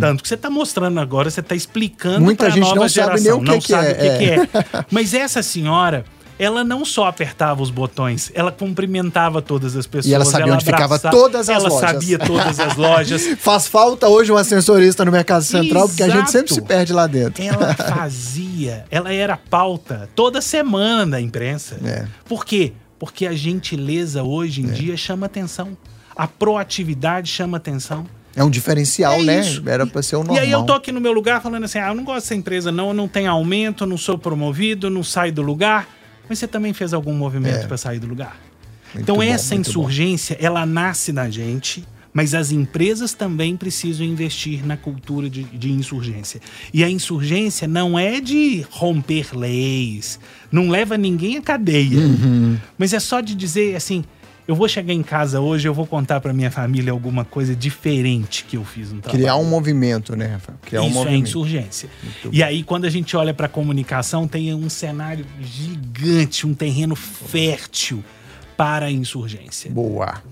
Tanto 0.00 0.22
que 0.22 0.28
você 0.28 0.34
está 0.34 0.50
mostrando 0.50 0.98
agora, 1.00 1.30
você 1.30 1.40
está 1.40 1.54
explicando 1.54 2.16
Uhum. 2.16 2.24
Muita 2.24 2.44
para 2.44 2.52
a 2.52 2.56
gente 2.56 2.62
nova 2.64 2.80
não 2.80 2.88
geração. 2.88 3.16
sabe 3.16 3.28
nem 3.28 3.32
o 3.32 3.40
que 3.40 3.50
não 3.50 3.58
que 3.58 3.68
sabe 3.68 3.86
é, 3.86 3.90
o 3.90 3.96
que, 3.96 4.18
que 4.18 4.24
é. 4.30 4.84
Mas 4.90 5.12
essa 5.14 5.42
senhora, 5.42 6.04
ela 6.38 6.62
não 6.62 6.84
só 6.84 7.06
apertava 7.06 7.62
os 7.62 7.70
botões, 7.70 8.30
ela 8.34 8.52
cumprimentava 8.52 9.40
todas 9.40 9.74
as 9.76 9.86
pessoas. 9.86 10.06
E 10.10 10.14
ela 10.14 10.24
sabia 10.24 10.52
onde 10.52 10.64
ficava 10.64 10.84
abraçava- 10.96 11.16
todas 11.16 11.48
as 11.48 11.56
ela 11.56 11.68
lojas. 11.68 11.90
sabia 11.90 12.18
todas 12.20 12.60
as 12.60 12.76
lojas. 12.76 13.26
Faz 13.38 13.66
falta 13.66 14.08
hoje 14.08 14.30
um 14.30 14.36
ascensorista 14.36 15.04
no 15.04 15.10
Mercado 15.12 15.42
Central, 15.44 15.88
porque 15.88 16.02
a 16.02 16.06
gente 16.08 16.16
Exato. 16.16 16.32
sempre 16.32 16.54
se 16.54 16.60
perde 16.62 16.92
lá 16.92 17.06
dentro. 17.06 17.42
Ela 17.42 17.72
fazia, 17.74 18.84
ela 18.90 19.12
era 19.12 19.36
pauta 19.36 20.08
toda 20.14 20.40
semana 20.40 21.06
da 21.12 21.20
imprensa. 21.20 21.76
É. 21.84 22.06
Por 22.28 22.44
quê? 22.44 22.72
Porque 22.98 23.26
a 23.26 23.32
gentileza 23.34 24.22
hoje 24.22 24.60
em 24.62 24.66
dia 24.66 24.96
chama 24.96 25.26
atenção. 25.26 25.76
A 26.16 26.26
proatividade 26.26 27.28
chama 27.30 27.56
atenção. 27.58 28.06
É 28.34 28.44
um 28.44 28.50
diferencial, 28.50 29.14
É 29.14 29.22
né? 29.22 29.40
isso. 29.40 29.62
Era 29.66 29.86
pra 29.86 30.02
ser 30.02 30.16
o 30.16 30.18
normal. 30.18 30.36
E 30.36 30.40
aí 30.40 30.50
eu 30.50 30.62
tô 30.64 30.74
aqui 30.74 30.92
no 30.92 31.00
meu 31.00 31.12
lugar 31.12 31.40
falando 31.42 31.64
assim: 31.64 31.78
ah, 31.78 31.88
eu 31.88 31.94
não 31.94 32.04
gosto 32.04 32.20
dessa 32.24 32.34
empresa, 32.34 32.70
não, 32.70 32.88
eu 32.88 32.94
não 32.94 33.08
tenho 33.08 33.30
aumento, 33.30 33.84
eu 33.84 33.88
não 33.88 33.96
sou 33.96 34.18
promovido, 34.18 34.90
não 34.90 35.02
saio 35.02 35.32
do 35.32 35.40
lugar. 35.42 35.88
Mas 36.28 36.38
você 36.38 36.46
também 36.48 36.72
fez 36.72 36.92
algum 36.92 37.12
movimento 37.14 37.64
É. 37.64 37.66
para 37.66 37.76
sair 37.76 37.98
do 37.98 38.06
lugar. 38.06 38.36
Muito 38.94 39.02
então 39.04 39.16
bom, 39.16 39.22
essa 39.22 39.54
muito 39.54 39.66
bom. 39.66 39.70
insurgência, 39.80 40.36
ela 40.40 40.64
nasce 40.64 41.12
na 41.12 41.28
gente, 41.28 41.84
mas 42.14 42.34
as 42.34 42.50
empresas 42.50 43.12
também 43.12 43.56
precisam 43.56 44.06
investir 44.06 44.64
na 44.66 44.76
cultura 44.76 45.28
de, 45.28 45.42
de 45.44 45.70
insurgência. 45.70 46.40
E 46.72 46.82
a 46.82 46.88
insurgência 46.88 47.68
não 47.68 47.98
é 47.98 48.20
de 48.20 48.64
romper 48.70 49.36
leis, 49.36 50.18
não 50.50 50.70
leva 50.70 50.96
ninguém 50.96 51.36
à 51.36 51.42
cadeia, 51.42 51.98
Uhum. 51.98 52.56
mas 52.78 52.92
é 52.94 53.00
só 53.00 53.20
de 53.20 53.34
dizer 53.34 53.76
assim. 53.76 54.02
Eu 54.46 54.54
vou 54.54 54.68
chegar 54.68 54.92
em 54.92 55.02
casa 55.02 55.40
hoje, 55.40 55.66
eu 55.66 55.74
vou 55.74 55.86
contar 55.86 56.20
para 56.20 56.32
minha 56.32 56.50
família 56.52 56.92
alguma 56.92 57.24
coisa 57.24 57.54
diferente 57.54 58.44
que 58.44 58.56
eu 58.56 58.64
fiz 58.64 58.92
no 58.92 59.00
trabalho. 59.00 59.24
Criar 59.24 59.36
um 59.36 59.44
movimento, 59.44 60.14
né, 60.14 60.26
Rafael? 60.26 60.58
Criar 60.62 60.82
um 60.82 60.88
Isso 60.88 60.92
é 60.92 60.98
movimento. 61.00 61.28
insurgência. 61.28 61.88
E 62.30 62.42
aí, 62.42 62.62
quando 62.62 62.84
a 62.84 62.90
gente 62.90 63.16
olha 63.16 63.34
para 63.34 63.46
a 63.46 63.48
comunicação, 63.48 64.28
tem 64.28 64.54
um 64.54 64.68
cenário 64.68 65.26
gigante, 65.40 66.46
um 66.46 66.54
terreno 66.54 66.94
fértil 66.94 68.04
para 68.56 68.86
a 68.86 68.90
insurgência. 68.90 69.70
Boa. 69.70 70.22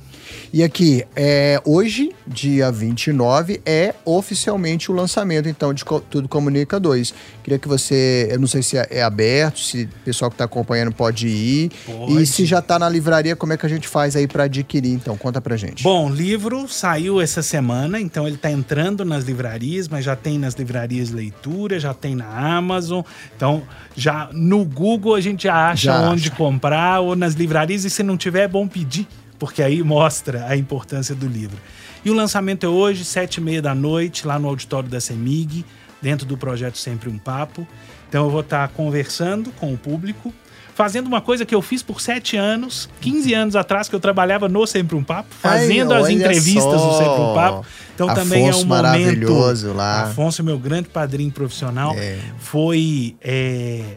E 0.53 0.63
aqui, 0.63 1.05
é, 1.17 1.61
hoje, 1.65 2.11
dia 2.27 2.71
29, 2.71 3.61
é 3.67 3.95
oficialmente 4.05 4.91
o 4.91 4.95
lançamento, 4.95 5.49
então, 5.49 5.75
de 5.75 5.85
Co- 5.85 6.01
Tudo 6.01 6.29
Comunica 6.29 6.79
2. 6.79 7.13
Queria 7.43 7.59
que 7.59 7.67
você, 7.69 8.29
eu 8.31 8.39
não 8.39 8.47
sei 8.47 8.63
se 8.63 8.77
é, 8.79 8.87
é 8.91 9.03
aberto, 9.03 9.59
se 9.61 9.83
o 9.85 9.89
pessoal 10.05 10.31
que 10.31 10.35
está 10.35 10.45
acompanhando 10.45 10.93
pode 10.93 11.27
ir. 11.29 11.71
Pode. 11.85 12.23
E 12.23 12.27
se 12.27 12.45
já 12.47 12.61
está 12.61 12.79
na 12.79 12.89
livraria, 12.89 13.35
como 13.37 13.53
é 13.53 13.57
que 13.57 13.67
a 13.67 13.69
gente 13.69 13.87
faz 13.89 14.15
aí 14.17 14.27
para 14.27 14.45
adquirir? 14.45 14.93
Então, 14.93 15.17
conta 15.17 15.41
pra 15.41 15.57
gente. 15.57 15.83
Bom, 15.83 16.09
o 16.11 16.15
livro 16.15 16.67
saiu 16.69 17.21
essa 17.21 17.43
semana, 17.43 18.01
então 18.01 18.27
ele 18.27 18.37
está 18.37 18.51
entrando 18.51 19.05
nas 19.05 19.25
livrarias, 19.25 19.89
mas 19.89 20.05
já 20.05 20.15
tem 20.17 20.39
nas 20.39 20.55
livrarias 20.55 21.11
leitura, 21.11 21.79
já 21.81 21.93
tem 21.93 22.15
na 22.15 22.27
Amazon. 22.57 23.03
Então, 23.37 23.63
já 23.97 24.29
no 24.33 24.65
Google 24.65 25.15
a 25.15 25.21
gente 25.21 25.45
já 25.45 25.71
acha 25.71 25.87
Já 25.87 26.11
onde 26.11 26.29
acha. 26.29 26.37
comprar 26.37 27.01
ou 27.01 27.15
nas 27.17 27.35
livrarias. 27.35 27.85
E 27.85 27.91
se 27.91 28.03
não 28.03 28.17
tiver, 28.17 28.43
é 28.45 28.49
bom 28.49 28.67
pedir, 28.69 29.07
porque 29.39 29.63
aí 29.63 29.83
mostra 29.83 30.47
a 30.47 30.57
importância 30.57 31.15
do 31.15 31.27
livro. 31.27 31.59
E 32.05 32.11
o 32.11 32.15
lançamento 32.15 32.67
é 32.67 32.69
hoje, 32.69 33.05
sete 33.05 33.37
e 33.37 33.41
meia 33.41 33.63
da 33.63 33.75
noite, 33.75 34.27
lá 34.27 34.39
no 34.39 34.49
auditório 34.49 34.89
da 34.89 35.01
CEMIG, 35.01 35.65
dentro 36.03 36.27
do 36.27 36.37
projeto 36.37 36.77
Sempre 36.77 37.09
um 37.09 37.19
Papo. 37.19 37.67
Então 38.09 38.25
eu 38.25 38.31
vou 38.31 38.43
estar 38.43 38.69
conversando 38.69 39.51
com 39.53 39.73
o 39.73 39.79
público, 39.79 40.33
fazendo 40.75 41.07
uma 41.07 41.21
coisa 41.21 41.47
que 41.47 41.55
eu 41.55 41.63
fiz 41.63 41.83
por 41.83 42.01
sete 42.01 42.37
anos, 42.37 42.91
15 43.01 43.33
anos 43.33 43.57
atrás, 43.57 43.89
que 43.89 43.95
eu 43.95 44.01
trabalhava 44.01 44.49
no 44.49 44.67
Sempre 44.67 44.97
um 44.97 45.03
Papo, 45.03 45.35
fazendo 45.35 45.95
Ai, 45.95 46.03
as 46.03 46.09
entrevistas 46.11 46.65
do 46.65 46.79
só. 46.79 46.99
Sempre 46.99 47.23
um 47.23 47.35
Papo. 47.35 47.67
Então 47.95 48.15
também 48.15 48.47
é 48.47 48.51
Afonso 48.51 48.65
um 48.65 48.69
momento. 48.69 48.83
maravilhoso 48.83 49.73
lá. 49.73 50.03
Afonso 50.03 50.43
é 50.43 50.45
meu 50.45 50.59
grande 50.59 50.89
padrinho 50.89 51.31
profissional. 51.31 51.95
É. 51.97 52.19
Foi. 52.39 53.17
É, 53.23 53.97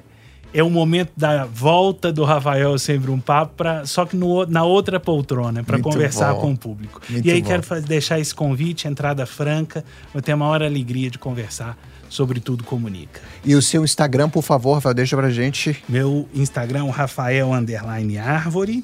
é 0.53 0.63
o 0.63 0.69
momento 0.69 1.11
da 1.15 1.45
volta 1.45 2.11
do 2.11 2.23
Rafael 2.23 2.77
Sempre 2.79 3.11
um 3.11 3.19
Papo, 3.19 3.53
pra, 3.57 3.85
só 3.85 4.05
que 4.05 4.15
no, 4.15 4.45
na 4.45 4.63
outra 4.63 4.99
poltrona, 4.99 5.63
para 5.63 5.79
conversar 5.79 6.33
bom. 6.33 6.41
com 6.41 6.51
o 6.53 6.57
público. 6.57 7.01
Muito 7.09 7.27
e 7.27 7.31
aí 7.31 7.41
bom. 7.41 7.47
quero 7.47 7.63
faz- 7.63 7.83
deixar 7.83 8.19
esse 8.19 8.33
convite, 8.33 8.87
entrada 8.87 9.25
franca. 9.25 9.83
Eu 10.13 10.21
tenho 10.21 10.35
a 10.35 10.39
maior 10.39 10.63
alegria 10.63 11.09
de 11.09 11.17
conversar 11.17 11.77
sobre 12.09 12.39
tudo 12.39 12.63
comunica. 12.63 13.19
E 13.43 13.53
o 13.53 13.61
seu 13.61 13.83
Instagram, 13.83 14.29
por 14.29 14.41
favor, 14.41 14.75
Rafael, 14.75 14.95
deixa 14.95 15.15
pra 15.17 15.29
gente. 15.29 15.83
Meu 15.89 16.27
Instagram 16.33 16.79
é 16.79 16.83
o 16.83 16.89
Rafael 16.89 17.51
Underline 17.53 18.17
Árvore. 18.17 18.83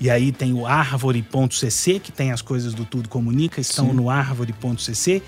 E 0.00 0.10
aí 0.10 0.30
tem 0.30 0.52
o 0.52 0.66
árvore.cc, 0.66 1.98
que 2.00 2.12
tem 2.12 2.30
as 2.32 2.40
coisas 2.42 2.72
do 2.74 2.84
Tudo 2.84 3.08
Comunica, 3.08 3.60
estão 3.60 3.92
no 3.92 4.10
árvore.cc. 4.10 5.22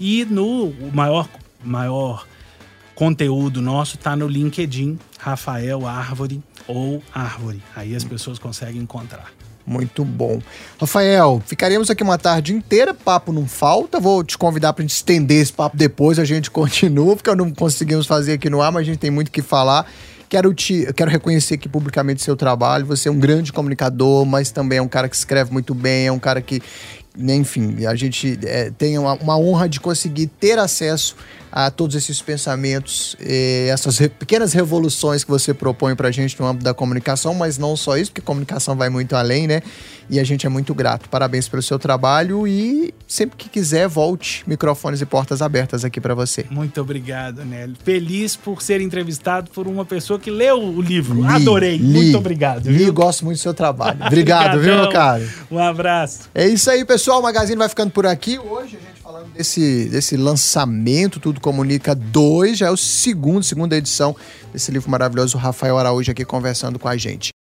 E 0.00 0.24
no 0.24 0.72
maior, 0.92 1.28
maior 1.64 2.26
conteúdo 2.96 3.60
nosso 3.60 3.96
está 3.96 4.16
no 4.16 4.26
LinkedIn, 4.26 4.98
Rafael 5.18 5.86
Árvore 5.86 6.42
ou 6.66 7.02
Árvore. 7.14 7.62
Aí 7.76 7.94
as 7.94 8.02
pessoas 8.02 8.38
conseguem 8.38 8.80
encontrar. 8.80 9.30
Muito 9.66 10.04
bom. 10.04 10.40
Rafael, 10.80 11.42
ficaríamos 11.44 11.90
aqui 11.90 12.02
uma 12.02 12.16
tarde 12.16 12.54
inteira, 12.54 12.94
papo 12.94 13.32
não 13.32 13.46
falta. 13.46 14.00
Vou 14.00 14.24
te 14.24 14.38
convidar 14.38 14.72
para 14.72 14.84
estender 14.84 15.42
esse 15.42 15.52
papo 15.52 15.76
depois, 15.76 16.18
a 16.18 16.24
gente 16.24 16.50
continua, 16.52 17.14
porque 17.14 17.32
não 17.34 17.52
conseguimos 17.52 18.06
fazer 18.06 18.34
aqui 18.34 18.48
no 18.48 18.62
ar, 18.62 18.72
mas 18.72 18.82
a 18.82 18.84
gente 18.84 18.98
tem 18.98 19.10
muito 19.10 19.30
que 19.30 19.42
falar. 19.42 19.86
Quero, 20.28 20.52
te, 20.54 20.92
quero 20.94 21.10
reconhecer 21.10 21.54
aqui 21.54 21.68
publicamente 21.68 22.22
seu 22.22 22.34
trabalho. 22.34 22.86
Você 22.86 23.08
é 23.08 23.12
um 23.12 23.18
grande 23.18 23.52
comunicador, 23.52 24.24
mas 24.24 24.50
também 24.50 24.78
é 24.78 24.82
um 24.82 24.88
cara 24.88 25.08
que 25.08 25.14
escreve 25.14 25.52
muito 25.52 25.74
bem, 25.74 26.06
é 26.06 26.12
um 26.12 26.18
cara 26.18 26.40
que, 26.40 26.62
enfim, 27.16 27.84
a 27.86 27.94
gente 27.94 28.38
é, 28.44 28.70
tem 28.70 28.98
uma, 28.98 29.14
uma 29.14 29.38
honra 29.38 29.68
de 29.68 29.80
conseguir 29.80 30.28
ter 30.28 30.58
acesso 30.58 31.14
a 31.58 31.70
todos 31.70 31.96
esses 31.96 32.20
pensamentos, 32.20 33.16
eh, 33.18 33.68
essas 33.72 33.96
pequenas 34.18 34.52
revoluções 34.52 35.24
que 35.24 35.30
você 35.30 35.54
propõe 35.54 35.96
pra 35.96 36.10
gente 36.10 36.38
no 36.38 36.46
âmbito 36.46 36.62
da 36.62 36.74
comunicação, 36.74 37.32
mas 37.32 37.56
não 37.56 37.74
só 37.74 37.96
isso, 37.96 38.10
porque 38.10 38.20
comunicação 38.20 38.76
vai 38.76 38.90
muito 38.90 39.16
além, 39.16 39.46
né? 39.46 39.62
E 40.10 40.20
a 40.20 40.24
gente 40.24 40.44
é 40.44 40.50
muito 40.50 40.74
grato. 40.74 41.08
Parabéns 41.08 41.48
pelo 41.48 41.62
seu 41.62 41.78
trabalho 41.78 42.46
e 42.46 42.92
sempre 43.08 43.38
que 43.38 43.48
quiser, 43.48 43.88
volte. 43.88 44.44
Microfones 44.46 45.00
e 45.00 45.06
portas 45.06 45.40
abertas 45.40 45.82
aqui 45.82 45.98
pra 45.98 46.14
você. 46.14 46.44
Muito 46.50 46.78
obrigado, 46.78 47.42
Nelly. 47.42 47.74
Feliz 47.82 48.36
por 48.36 48.60
ser 48.60 48.82
entrevistado 48.82 49.50
por 49.50 49.66
uma 49.66 49.86
pessoa 49.86 50.20
que 50.20 50.30
leu 50.30 50.62
o 50.62 50.82
livro. 50.82 51.22
Li, 51.22 51.26
Adorei. 51.26 51.78
li, 51.78 51.84
Muito 52.02 52.18
obrigado. 52.18 52.66
Li, 52.70 52.84
viu? 52.84 52.92
gosto 52.92 53.24
muito 53.24 53.38
do 53.38 53.42
seu 53.42 53.54
trabalho. 53.54 53.98
Obrigado, 54.04 54.60
viu, 54.62 54.74
meu 54.74 54.90
caro? 54.90 55.26
Um 55.50 55.58
abraço. 55.58 56.28
É 56.34 56.46
isso 56.46 56.70
aí, 56.70 56.84
pessoal. 56.84 57.20
O 57.20 57.22
Magazine 57.22 57.56
vai 57.56 57.68
ficando 57.70 57.90
por 57.92 58.04
aqui. 58.06 58.38
Hoje 58.38 58.76
a 58.76 58.88
gente 58.90 58.95
falando 59.16 59.32
desse, 59.32 59.88
desse 59.88 60.16
lançamento, 60.16 61.18
Tudo 61.18 61.40
Comunica 61.40 61.94
2, 61.94 62.58
já 62.58 62.66
é 62.66 62.70
o 62.70 62.76
segundo, 62.76 63.42
segunda 63.42 63.74
edição 63.74 64.14
desse 64.52 64.70
livro 64.70 64.90
maravilhoso. 64.90 65.38
O 65.38 65.40
Rafael 65.40 65.78
Araújo 65.78 66.10
aqui 66.10 66.24
conversando 66.24 66.78
com 66.78 66.86
a 66.86 66.96
gente. 66.98 67.32